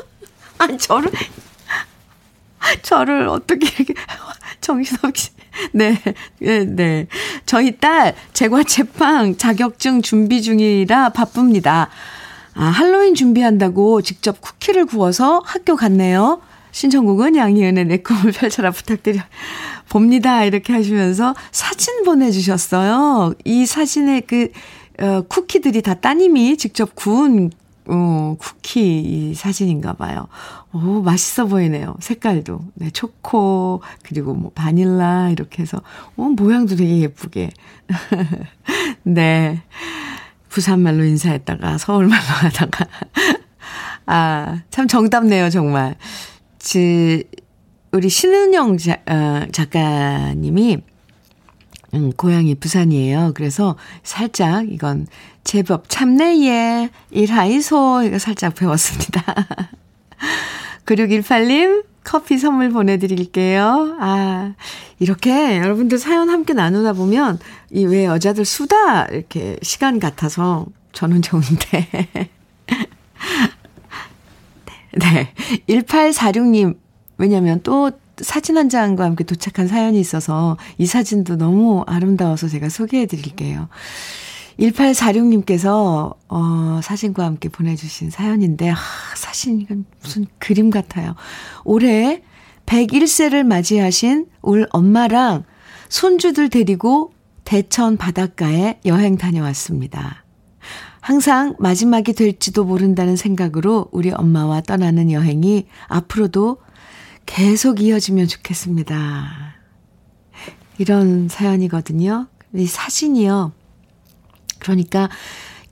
[0.56, 1.12] 아, 저를,
[2.80, 3.92] 저를 어떻게 이렇게
[4.62, 5.32] 정신없이.
[5.72, 6.00] 네,
[6.38, 7.06] 네, 네.
[7.44, 11.90] 저희 딸 제과제빵 자격증 준비 중이라 바쁩니다.
[12.54, 16.40] 아, 할로윈 준비한다고 직접 쿠키를 구워서 학교 갔네요.
[16.72, 19.20] 신청곡은 양희은의 내 꿈을 펼쳐라 부탁드려
[19.88, 20.44] 봅니다.
[20.44, 23.34] 이렇게 하시면서 사진 보내주셨어요.
[23.44, 24.50] 이 사진에 그,
[25.00, 27.50] 어, 쿠키들이 다 따님이 직접 구운
[27.86, 30.28] 어, 쿠키 사진인가 봐요.
[30.72, 31.96] 오, 맛있어 보이네요.
[32.00, 32.60] 색깔도.
[32.74, 35.82] 네, 초코, 그리고 뭐, 바닐라, 이렇게 해서,
[36.16, 37.50] 어, 모양도 되게 예쁘게.
[39.02, 39.62] 네.
[40.52, 42.86] 부산말로 인사했다가, 서울말로 하다가.
[44.06, 45.96] 아, 참 정답네요, 정말.
[46.58, 47.24] 지,
[47.90, 50.78] 우리 신은영 자, 어, 작가님이,
[51.94, 53.32] 음, 고향이 부산이에요.
[53.34, 55.06] 그래서 살짝 이건
[55.44, 59.22] 제법 참내예, 일하이소, 이거 살짝 배웠습니다.
[60.86, 63.96] 9618님, 커피 선물 보내드릴게요.
[64.00, 64.54] 아,
[64.98, 67.38] 이렇게 여러분들 사연 함께 나누다 보면,
[67.70, 71.88] 이 왜 여자들 수다, 이렇게 시간 같아서 저는 좋은데.
[74.98, 75.32] 네.
[75.68, 76.76] 1846님,
[77.18, 83.06] 왜냐면 또 사진 한 장과 함께 도착한 사연이 있어서 이 사진도 너무 아름다워서 제가 소개해
[83.06, 83.68] 드릴게요.
[84.58, 88.76] 1846님께서, 어, 사진과 함께 보내주신 사연인데, 아,
[89.16, 91.14] 사진, 이건 무슨 그림 같아요.
[91.64, 92.22] 올해
[92.66, 95.44] 101세를 맞이하신 울 엄마랑
[95.88, 97.12] 손주들 데리고
[97.44, 100.24] 대천 바닷가에 여행 다녀왔습니다.
[101.00, 106.58] 항상 마지막이 될지도 모른다는 생각으로 우리 엄마와 떠나는 여행이 앞으로도
[107.26, 109.54] 계속 이어지면 좋겠습니다.
[110.78, 112.28] 이런 사연이거든요.
[112.54, 113.52] 이 사진이요.
[114.62, 115.10] 그러니까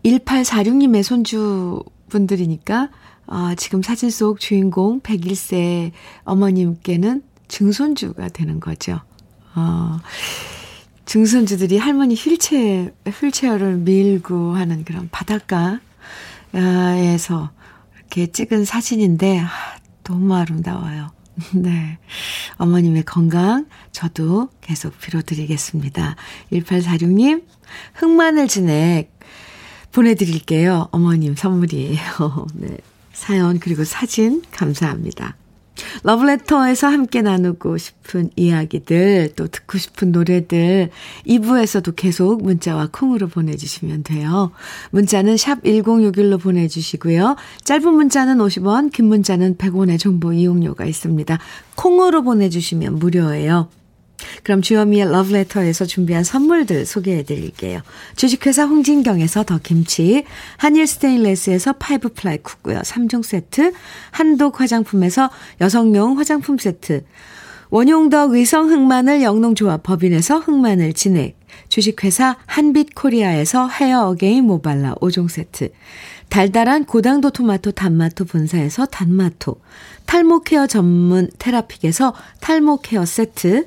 [0.04, 2.90] 1846님의 손주분들이니까
[3.26, 5.92] 아, 지금 사진 속 주인공 101세
[6.24, 9.00] 어머님께는 증손주가 되는 거죠.
[9.54, 9.98] 어,
[11.06, 15.80] 증손주들이 할머니 휠체어, 휠체어를 밀고 하는 그런 바닷가에서
[17.96, 19.48] 이렇게 찍은 사진인데, 아,
[20.02, 21.12] 너무 아름다워요.
[21.54, 21.98] 네.
[22.56, 26.16] 어머님의 건강 저도 계속 빌어드리겠습니다.
[26.52, 27.44] 1846님,
[27.94, 29.18] 흑마늘 진액
[29.92, 30.88] 보내드릴게요.
[30.92, 32.46] 어머님 선물이에요.
[32.54, 32.76] 네.
[33.12, 35.36] 사연 그리고 사진 감사합니다.
[36.02, 40.90] 러브레터에서 함께 나누고 싶은 이야기들, 또 듣고 싶은 노래들,
[41.26, 44.50] 2부에서도 계속 문자와 콩으로 보내주시면 돼요.
[44.90, 47.36] 문자는 샵 1061로 보내주시고요.
[47.64, 51.38] 짧은 문자는 50원, 긴 문자는 100원의 정보 이용료가 있습니다.
[51.76, 53.68] 콩으로 보내주시면 무료예요.
[54.42, 57.80] 그럼 주현미의 러브레터에서 준비한 선물들 소개해 드릴게요.
[58.16, 60.24] 주식회사 홍진경에서 더 김치,
[60.56, 62.80] 한일 스테인레스에서 five ply 쿡고요.
[62.80, 63.72] 3종 세트,
[64.10, 65.30] 한독 화장품에서
[65.60, 67.04] 여성용 화장품 세트,
[67.70, 75.70] 원용덕 의성 흑마늘 영농조합 법인에서 흑마늘 진액, 주식회사 한빛코리아에서 헤어 어게인 모발라 5종 세트,
[76.28, 79.60] 달달한 고당도 토마토 단마토 본사에서 단마토,
[80.06, 83.66] 탈모 care 전문 테라픽에서 탈모 care 세트,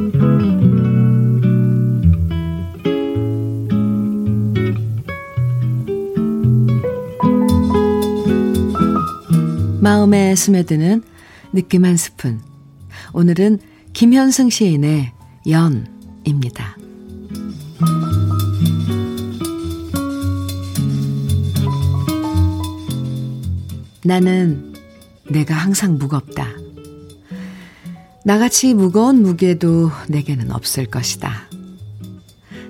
[9.81, 11.01] 마음에 스며드는
[11.53, 12.39] 느낌 한 스푼.
[13.13, 13.57] 오늘은
[13.93, 15.11] 김현승 시인의
[15.47, 16.77] 연입니다.
[24.03, 24.75] 나는
[25.31, 26.47] 내가 항상 무겁다.
[28.23, 31.49] 나같이 무거운 무게도 내게는 없을 것이다.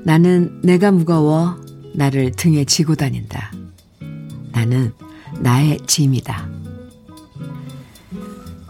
[0.05, 1.59] 나는 내가 무거워
[1.93, 3.51] 나를 등에 지고 다닌다.
[4.53, 4.93] 나는
[5.41, 6.60] 나의 짐이다.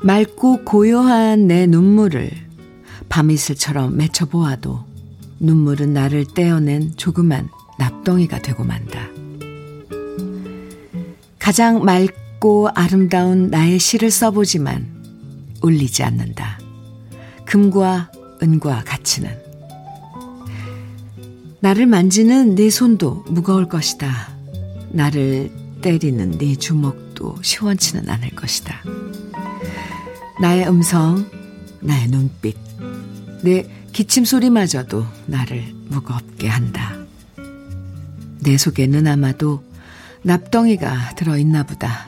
[0.03, 2.31] 맑고 고요한 내 눈물을
[3.09, 4.83] 밤이슬처럼 맺혀보아도
[5.39, 9.07] 눈물은 나를 떼어낸 조그만 납덩이가 되고 만다.
[11.37, 14.87] 가장 맑고 아름다운 나의 시를 써보지만
[15.61, 16.59] 울리지 않는다.
[17.45, 18.11] 금과
[18.41, 19.29] 은과 가치는
[21.59, 24.29] 나를 만지는 네 손도 무거울 것이다.
[24.89, 28.81] 나를 때리는 네 주먹도 시원치는 않을 것이다.
[30.41, 31.29] 나의 음성,
[31.81, 32.57] 나의 눈빛,
[33.43, 36.95] 내 기침 소리마저도 나를 무겁게 한다.
[38.39, 39.63] 내 속에는 아마도
[40.23, 42.07] 납덩이가 들어있나 보다.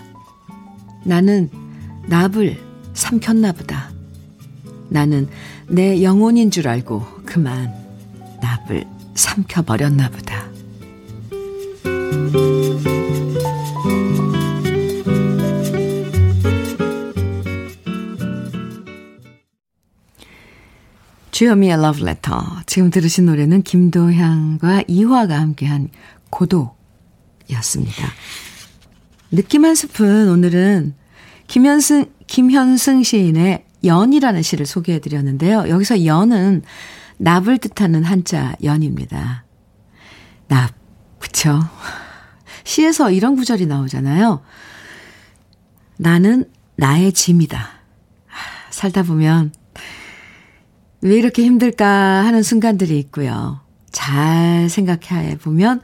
[1.05, 1.51] 나는
[2.07, 2.59] 납을
[2.95, 3.91] 삼켰나 보다.
[4.89, 5.29] 나는
[5.67, 7.71] 내 영혼인 줄 알고 그만
[8.41, 10.32] 납을 삼켜버렸나 보다.
[21.43, 22.61] 주현미의 러브레터.
[22.65, 25.89] 지금 들으신 노래는 김도향과 이화가 함께한
[26.29, 28.07] 고독이었습니다.
[29.31, 30.95] 느낌 한 스푼 오늘은
[31.47, 35.67] 김현승, 김현승 시인의 연이라는 시를 소개해 드렸는데요.
[35.67, 36.61] 여기서 연은
[37.17, 39.43] 납을 뜻하는 한자 연입니다.
[40.47, 40.73] 납,
[41.19, 41.59] 그쵸?
[42.63, 44.41] 시에서 이런 구절이 나오잖아요.
[45.97, 46.45] 나는
[46.77, 47.67] 나의 짐이다.
[48.69, 49.51] 살다 보면
[51.03, 53.59] 왜 이렇게 힘들까 하는 순간들이 있고요.
[53.91, 55.81] 잘 생각해 보면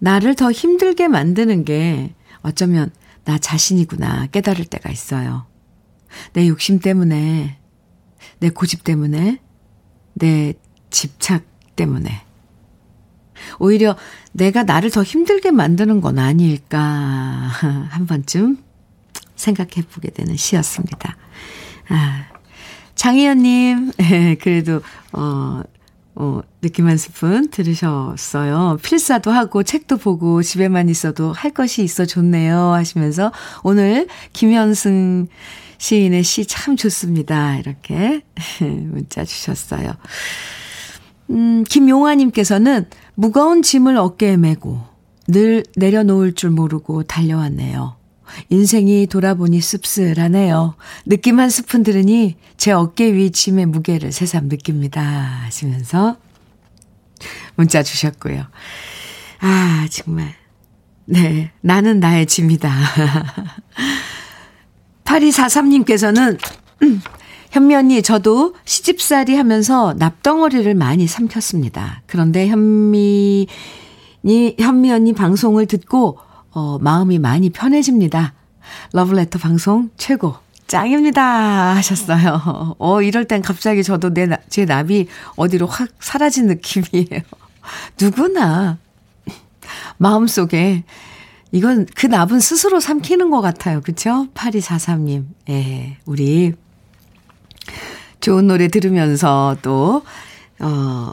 [0.00, 2.90] 나를 더 힘들게 만드는 게 어쩌면
[3.24, 5.46] 나 자신이구나 깨달을 때가 있어요.
[6.32, 7.58] 내 욕심 때문에,
[8.40, 9.40] 내 고집 때문에,
[10.14, 10.54] 내
[10.90, 11.44] 집착
[11.76, 12.24] 때문에.
[13.60, 13.96] 오히려
[14.32, 16.78] 내가 나를 더 힘들게 만드는 건 아닐까
[17.88, 18.58] 한 번쯤
[19.36, 21.16] 생각해 보게 되는 시였습니다.
[21.88, 22.33] 아,
[22.94, 24.80] 장희연님, 예, 그래도,
[25.12, 25.62] 어,
[26.16, 28.78] 어, 느낌 한 스푼 들으셨어요.
[28.82, 33.32] 필사도 하고 책도 보고 집에만 있어도 할 것이 있어 좋네요 하시면서
[33.64, 35.26] 오늘 김현승
[35.78, 37.56] 시인의 시 참 좋습니다.
[37.56, 38.22] 이렇게
[38.60, 39.92] 문자 주셨어요.
[41.30, 44.80] 음, 김용화님께서는 무거운 짐을 어깨에 메고
[45.26, 47.96] 늘 내려놓을 줄 모르고 달려왔네요.
[48.48, 50.74] 인생이 돌아보니 씁쓸하네요.
[51.06, 55.02] 느낌 한 스푼 들으니 제 어깨 위 짐의 무게를 새삼 느낍니다.
[55.02, 56.16] 하시면서
[57.56, 58.44] 문자 주셨고요.
[59.40, 60.34] 아, 정말.
[61.06, 61.52] 네.
[61.60, 62.70] 나는 나의 짐이다.
[65.04, 66.38] 8243님께서는,
[66.82, 67.00] 음,
[67.50, 72.02] 현미 언니, 저도 시집살이 하면서 납덩어리를 많이 삼켰습니다.
[72.06, 73.46] 그런데 현미,
[74.58, 76.18] 현미 언니 방송을 듣고
[76.54, 78.32] 어, 마음이 많이 편해집니다.
[78.92, 80.36] 러브레터 방송 최고.
[80.66, 81.76] 짱입니다.
[81.76, 82.76] 하셨어요.
[82.78, 87.20] 어, 이럴 땐 갑자기 저도 내, 제 납이 어디로 확 사라진 느낌이에요.
[88.00, 88.78] 누구나
[89.98, 90.84] 마음속에
[91.52, 93.80] 이건 그 납은 스스로 삼키는 것 같아요.
[93.80, 94.26] 그쵸?
[94.34, 95.26] 8243님.
[95.50, 96.54] 예, 우리
[98.20, 100.02] 좋은 노래 들으면서 또,
[100.58, 101.12] 어,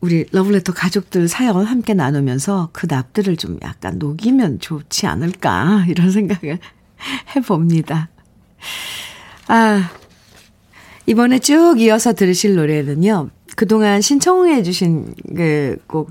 [0.00, 6.58] 우리 러블레터 가족들 사연 함께 나누면서 그 납들을 좀 약간 녹이면 좋지 않을까, 이런 생각을
[7.34, 8.08] 해봅니다.
[9.48, 9.90] 아,
[11.06, 16.10] 이번에 쭉 이어서 들으실 노래는요, 그동안 신청해 주신 그 곡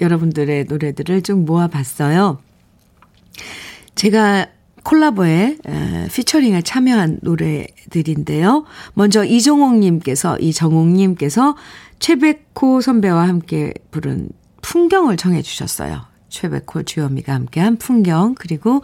[0.00, 2.38] 여러분들의 노래들을 쭉 모아봤어요.
[3.94, 4.46] 제가
[4.84, 5.56] 콜라보에
[6.12, 8.64] 피처링에 참여한 노래들인데요.
[8.94, 11.56] 먼저 이종옥님께서, 이정옥님께서
[11.98, 14.28] 최백호 선배와 함께 부른
[14.62, 16.02] 풍경을 청해 주셨어요.
[16.28, 18.82] 최백호 주현미가 함께한 풍경 그리고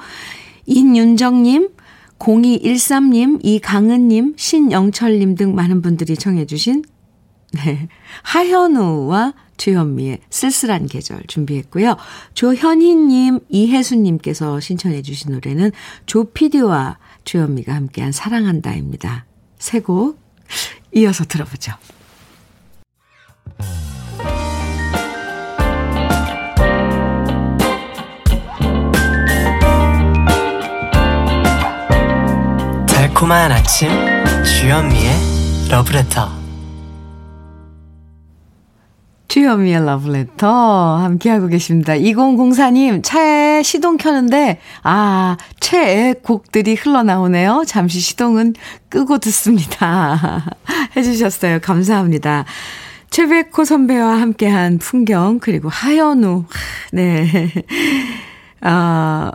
[0.66, 1.70] 인윤정님
[2.22, 6.84] 0213님, 이강은님, 신영철님 등 많은 분들이 청해 주신
[7.52, 7.88] 네,
[8.22, 11.96] 하현우와 주현미의 쓸쓸한 계절 준비했고요.
[12.34, 15.72] 조현희님, 이혜수님께서 신청해 주신 노래는
[16.06, 19.26] 조피디와 주현미가 함께한 사랑한다입니다.
[19.58, 20.18] 세곡
[20.94, 21.72] 이어서 들어보죠.
[33.22, 33.88] 달콤한 아침
[34.44, 35.12] 주현미의
[35.70, 36.28] 러브레터
[39.28, 41.92] 주현미의 러브레터 함께하고 계십니다.
[41.92, 47.62] 2004님 차에 시동 켜는데, 아, 최애 곡들이 흘러나오네요.
[47.64, 48.54] 잠시 시동은
[48.88, 50.44] 끄고 듣습니다.
[50.96, 51.60] 해주셨어요.
[51.60, 52.44] 감사합니다.
[53.10, 56.44] 최백호 선배와 함께한 풍경, 그리고 하연우,
[56.90, 57.52] 네.
[58.60, 59.32] 아,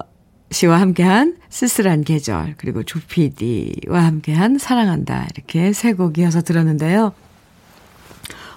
[0.52, 5.28] 씨와 함께한 쓸쓸한 계절, 그리고 조피디와 함께한 사랑한다.
[5.36, 7.14] 이렇게 세 곡 이어서 들었는데요.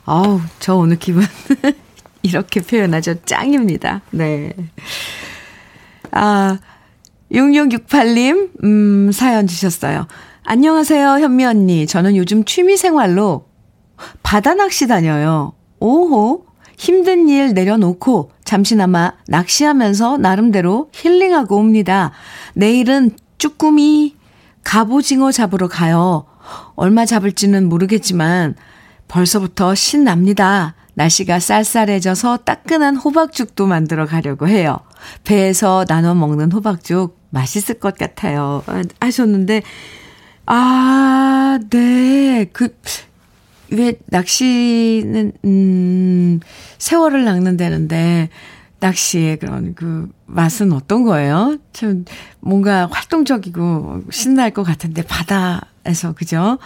[0.04, 1.24] 아우, 저 오늘 기분
[2.22, 3.22] 이렇게 표현하죠.
[3.24, 4.02] 짱입니다.
[4.10, 4.52] 네.
[6.12, 6.58] 아,
[7.32, 10.06] 6668님, 음, 사연 주셨어요.
[10.42, 11.86] 안녕하세요, 현미 언니.
[11.86, 13.46] 저는 요즘 취미 생활로
[14.22, 15.52] 바다 낚시 다녀요.
[15.78, 16.46] 오호.
[16.80, 22.10] 힘든 일 내려놓고 잠시나마 낚시하면서 나름대로 힐링하고 옵니다.
[22.54, 24.16] 내일은 쭈꾸미,
[24.64, 26.24] 갑오징어 잡으러 가요.
[26.76, 28.54] 얼마 잡을지는 모르겠지만
[29.08, 30.74] 벌써부터 신납니다.
[30.94, 34.78] 날씨가 쌀쌀해져서 따끈한 호박죽도 만들어 가려고 해요.
[35.24, 38.64] 배에서 나눠 먹는 호박죽 맛있을 것 같아요.
[39.00, 39.60] 하셨는데,
[40.46, 42.48] 아, 네.
[42.54, 42.74] 그,
[43.70, 46.40] 왜 낚시는, 음,
[46.78, 48.28] 세월을 낚는다는데,
[48.80, 51.58] 낚시의 그런 그 맛은 어떤 거예요?
[51.72, 52.04] 참,
[52.40, 56.58] 뭔가 활동적이고 신날 것 같은데, 바다에서, 그죠?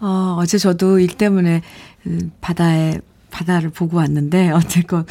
[0.00, 1.62] 어, 어제 저도 일 때문에
[2.06, 3.00] 음, 바다에
[3.30, 5.06] 바다를 보고 왔는데 어쨌건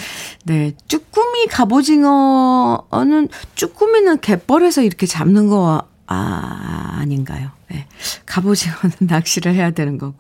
[0.46, 7.50] 네 쭈꾸미 갑오징어는 쭈꾸미는 갯벌에서 이렇게 잡는 거 아, 아닌가요?
[7.70, 7.86] 네.
[8.26, 10.16] 갑오징어는 낚시를 해야 되는 거고.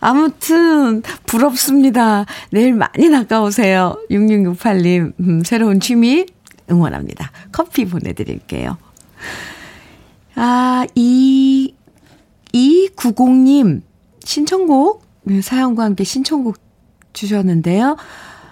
[0.00, 2.26] 아무튼, 부럽습니다.
[2.50, 3.96] 내일 많이 나가오세요.
[4.10, 6.26] 6668님, 음, 새로운 취미
[6.70, 7.30] 응원합니다.
[7.52, 8.76] 커피 보내드릴게요.
[10.34, 11.74] 아, 이,
[12.52, 13.82] 290님,
[14.24, 16.56] 신청곡, 네, 사연과 함께 신청곡
[17.12, 17.96] 주셨는데요.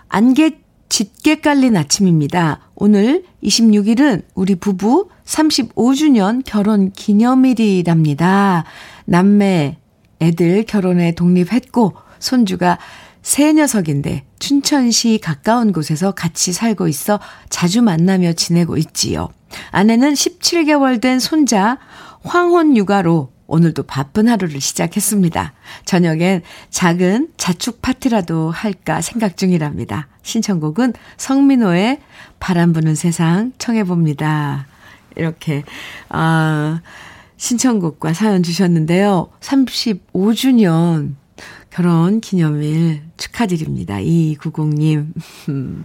[0.09, 0.59] 안개
[0.89, 2.61] 짙게 깔린 아침입니다.
[2.75, 8.65] 오늘 26일은 우리 부부 35주년 결혼 기념일이랍니다.
[9.05, 9.77] 남매
[10.21, 12.79] 애들 결혼에 독립했고 손주가
[13.23, 17.21] 세 녀석인데 춘천시 가까운 곳에서 같이 살고 있어
[17.51, 19.29] 자주 만나며 지내고 있지요.
[19.71, 21.79] 아내는 17개월 된 손자
[22.23, 25.53] 황혼 육아로 오늘도 바쁜 하루를 시작했습니다.
[25.85, 30.09] 저녁엔 작은 자축 파티라도 할까 생각 중이랍니다.
[30.23, 32.01] 신청곡은 성민호의
[32.41, 34.67] 바람 부는 세상 청해봅니다.
[35.17, 35.65] 이렇게,
[36.09, 36.81] 아,
[37.37, 39.29] 신청곡과 사연 주셨는데요.
[39.41, 41.15] 35주년
[41.71, 44.01] 결혼 기념일 축하드립니다.
[44.01, 45.15] 이구공님.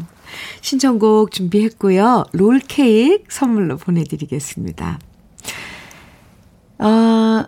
[0.62, 2.26] 신청곡 준비했고요.
[2.34, 5.00] 롤케이크 선물로 보내드리겠습니다.
[6.80, 7.48] 아,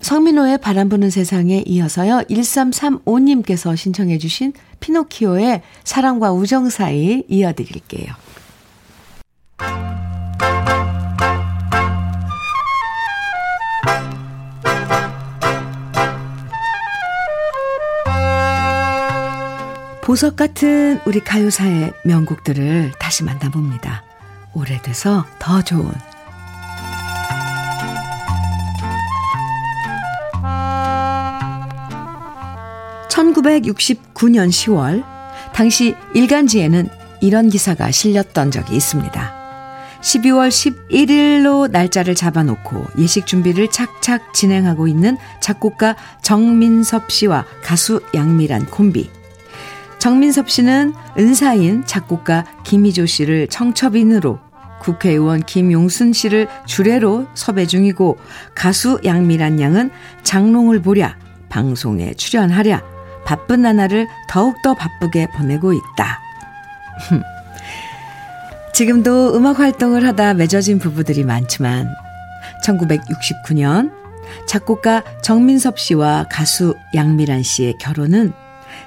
[0.00, 2.24] 성민호의 바람 부는 세상에 이어서요.
[2.30, 8.12] 1335님께서 신청해 주신 피노키오의 사랑과 우정 사이 이어드릴게요.
[20.10, 24.02] 보석 같은 우리 가요사의 명곡들을 다시 만나봅니다.
[24.54, 25.88] 오래돼서 더 좋은
[33.08, 35.04] 1969년 10월,
[35.54, 36.88] 당시 일간지에는
[37.20, 39.32] 이런 기사가 실렸던 적이 있습니다.
[40.00, 49.19] 12월 11일로 날짜를 잡아놓고 예식 준비를 착착 진행하고 있는 작곡가 정민섭 씨와 가수 양미란 콤비.
[50.00, 54.38] 정민섭 씨는 은사인 작곡가 김희조 씨를 청첩인으로
[54.80, 58.16] 국회의원 김용순 씨를 주례로 섭외 중이고
[58.54, 59.90] 가수 양미란 양은
[60.22, 61.16] 장롱을 보랴
[61.50, 62.82] 방송에 출연하랴
[63.26, 66.18] 바쁜 나날을 더욱더 바쁘게 보내고 있다.
[68.72, 71.86] 지금도 음악 활동을 하다 맺어진 부부들이 많지만
[72.64, 73.92] 1969년
[74.46, 78.32] 작곡가 정민섭 씨와 가수 양미란 씨의 결혼은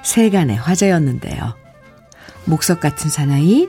[0.04, 1.54] 세간의 화제였는데요.
[2.44, 3.68] 목석 같은 사나이,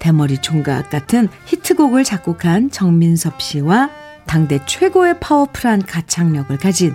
[0.00, 3.90] 대머리 총각 같은 히트곡을 작곡한 정민섭 씨와
[4.26, 6.94] 당대 최고의 파워풀한 가창력을 가진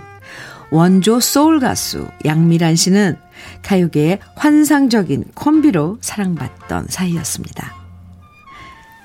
[0.70, 3.16] 원조 소울 가수 양미란 씨는
[3.62, 7.80] 가요계의 환상적인 콤비로 사랑받던 사이였습니다.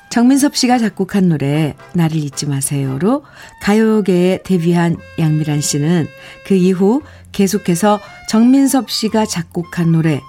[0.09, 3.23] 정민섭 씨가 작곡한 노래 나를 잊지 마세요로
[3.61, 6.07] 가요계에 데뷔한 양미란 씨는
[6.45, 7.01] 그 이후
[7.35, 10.21] 계속해서 정민섭 씨가 작곡한 노래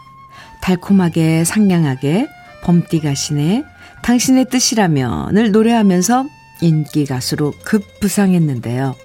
[0.60, 2.26] 달콤하게 상냥하게
[2.64, 3.64] 범띠 가 시네
[4.02, 6.26] 당신의 뜻이라면을 노래하면서
[6.62, 8.96] 인기 가수로 급부상했는데요.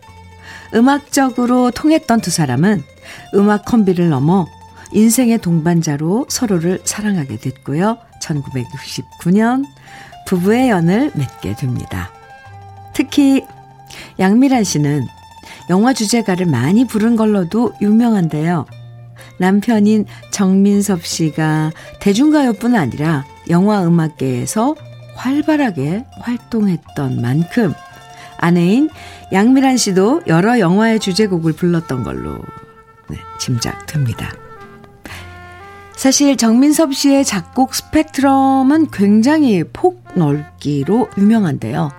[0.74, 2.82] 음악적으로 통했던 두 사람은
[3.36, 4.48] 음악 컴비를 넘어
[4.94, 7.98] 인생의 동반자로 서로를 사랑하게 됐고요.
[8.22, 9.66] 1969년
[10.28, 12.10] 부부의 연을 맺게 됩니다.
[12.94, 13.46] 특히
[14.20, 15.08] 양미란 씨는
[15.70, 18.66] 영화 주제가를 많이 부른 걸로도 유명한데요.
[19.40, 24.76] 남편인 정민섭 씨가 대중가요뿐 아니라 영화 음악계에서
[25.16, 27.74] 활발하게 활동했던 만큼
[28.38, 28.90] 아내인
[29.32, 32.40] 양미란 씨도 여러 영화의 주제곡을 불렀던 걸로
[33.10, 34.32] 네, 짐작됩니다.
[35.96, 41.92] 사실 정민섭 씨의 작곡 스펙트럼은 굉장히 폭넓기로 유명한데요.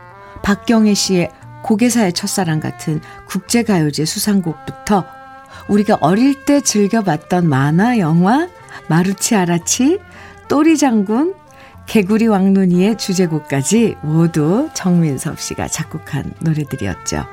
[0.42, 1.30] 박경혜 씨의
[1.62, 5.04] 고개사의 첫사랑 같은 국제가요제 수상곡부터
[5.68, 8.48] 우리가 어릴 때 즐겨봤던 만화 영화
[8.88, 9.98] 마루치 아라치,
[10.48, 11.34] 또리 장군,
[11.86, 17.24] 개구리 왕눈이의 주제곡까지 모두 정민섭 씨가 작곡한 노래들이었죠.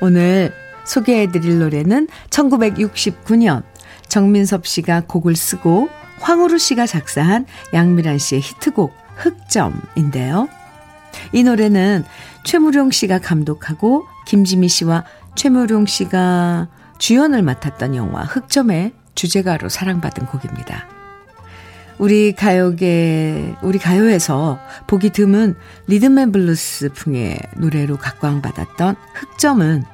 [0.00, 0.52] 오늘
[0.84, 3.62] 소개해드릴 노래는 1969년
[4.08, 5.88] 정민섭 씨가 곡을 쓰고
[6.20, 10.48] 황우루 씨가 작사한 양미란 씨의 히트곡 흑점인데요.
[11.32, 12.04] 이 노래는
[12.44, 15.04] 최무룡 씨가 감독하고 김지미 씨와
[15.34, 20.86] 최무룡 씨가 주연을 맡았던 영화 흑점의 주제가로 사랑받은 곡입니다.
[21.98, 25.54] 우리 가요계, 우리 가요에서 보기 드문
[25.86, 29.84] 리듬앤 블루스 풍의 노래로 각광받았던 흑점은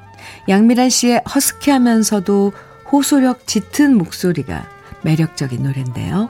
[0.47, 2.53] 양미란 씨의 허스키하면서도
[2.91, 4.67] 호소력 짙은 목소리가
[5.03, 6.29] 매력적인 노래인데요.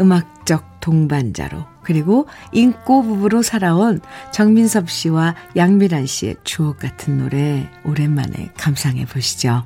[0.00, 4.00] 음악적 동반자로 그리고 잉꼬 부부로 살아온
[4.32, 9.64] 정민섭 씨와 양미란 씨의 주옥 같은 노래 오랜만에 감상해 보시죠.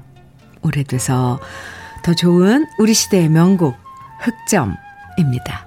[0.60, 1.40] 오래돼서
[2.04, 3.74] 더 좋은 우리 시대의 명곡
[4.20, 5.66] 흑점입니다.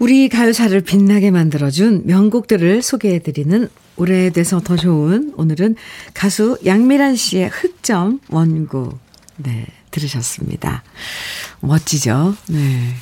[0.00, 5.76] 우리 가요사를 빛나게 만들어준 명곡들을 소개해드리는 오래돼서 더 좋은 오늘은
[6.14, 8.98] 가수 양미란 씨의 흑점 원곡
[9.36, 10.82] 네 들으셨습니다.
[11.60, 12.34] 멋지죠?
[12.48, 12.94] 네.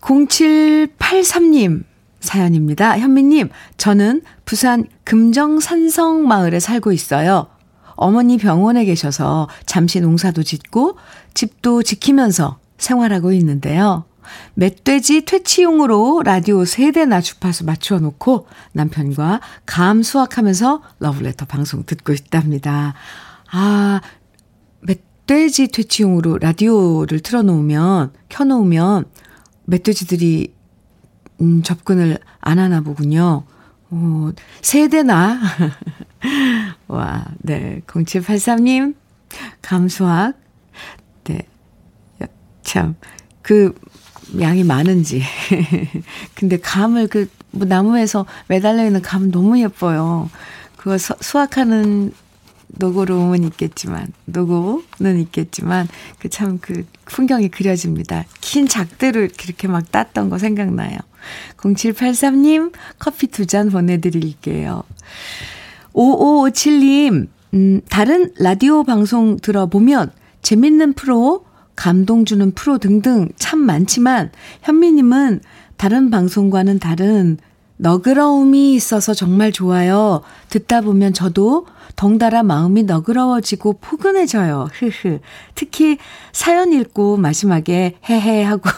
[0.00, 1.84] 0783님
[2.20, 2.98] 사연입니다.
[2.98, 7.48] 현미님, 저는 부산 금정산성 마을에 살고 있어요.
[7.94, 10.98] 어머니 병원에 계셔서 잠시 농사도 짓고
[11.34, 14.04] 집도 지키면서 생활하고 있는데요.
[14.54, 22.94] 멧돼지 퇴치용으로 라디오 세대나 주파수 맞춰 놓고 남편과 감 수확하면서 러브레터 방송 듣고 있답니다.
[23.50, 24.00] 아,
[25.26, 29.04] 멧돼지 퇴치용으로 라디오를 틀어 놓으면, 켜 놓으면
[29.64, 30.54] 멧돼지들이
[31.40, 33.44] 음, 접근을 안 하나 보군요.
[33.90, 35.40] 오, 세대나.
[36.88, 37.82] 와, 네.
[37.86, 38.94] 0783님,
[39.62, 40.34] 감수학.
[41.24, 41.42] 네.
[42.62, 42.94] 참,
[43.42, 43.74] 그,
[44.40, 45.22] 양이 많은지.
[46.34, 50.30] 근데 감을 그, 뭐 나무에서 매달려 있는 감 너무 예뻐요.
[50.76, 52.12] 그거 수, 수확하는
[52.68, 55.88] 노고로움은 있겠지만, 노고는 있겠지만,
[56.18, 58.24] 그 참 그 풍경이 그려집니다.
[58.40, 60.98] 긴 작대로 이렇게 막 땄던 거 생각나요.
[61.58, 64.82] 0783님, 커피 두 잔 보내드릴게요.
[65.92, 70.10] 5557님, 음, 다른 라디오 방송 들어보면
[70.42, 71.44] 재밌는 프로,
[71.74, 74.30] 감동 주는 프로 등등 참 많지만
[74.62, 75.40] 현미님은
[75.76, 77.36] 다른 방송과는 다른
[77.78, 80.22] 너그러움이 있어서 정말 좋아요.
[80.48, 81.66] 듣다 보면 저도
[81.96, 84.68] 덩달아 마음이 너그러워지고 포근해져요.
[84.72, 85.20] 흐흐.
[85.54, 85.98] 특히
[86.32, 88.68] 사연 읽고 마지막에 헤헤 하고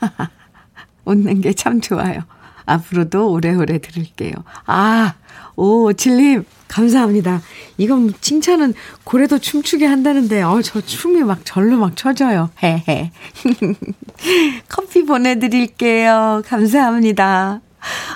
[1.04, 2.20] 웃는 게 참 좋아요.
[2.66, 4.32] 앞으로도 오래오래 들을게요.
[4.66, 5.14] 아,
[5.54, 7.40] 오, 칠님, 감사합니다.
[7.78, 12.50] 이건 칭찬은 고래도 춤추게 한다는데, 어, 저 춤이 막 절로 막 쳐져요.
[12.60, 13.12] 헤헤.
[14.68, 16.42] 커피 보내드릴게요.
[16.44, 17.60] 감사합니다.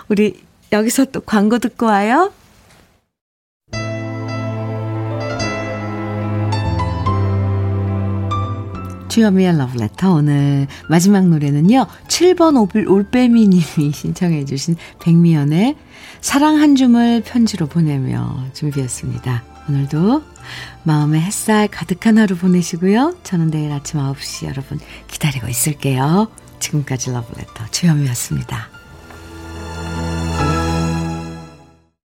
[0.08, 0.42] 우리
[0.72, 2.32] 여기서 또 광고 듣고 와요.
[9.11, 11.86] 주여미의 러브레터 오늘 마지막 노래는요.
[12.06, 15.76] 7번 올빼미 님이 신청해 주신 백미연의
[16.20, 19.42] 사랑 한 줌을 편지로 보내며 준비했습니다.
[19.68, 20.22] 오늘도
[20.84, 23.16] 마음의 햇살 가득한 하루 보내시고요.
[23.24, 26.28] 저는 내일 아침 9시 여러분 기다리고 있을게요.
[26.61, 28.80] 지금까지 러브레터 주여미였습니다.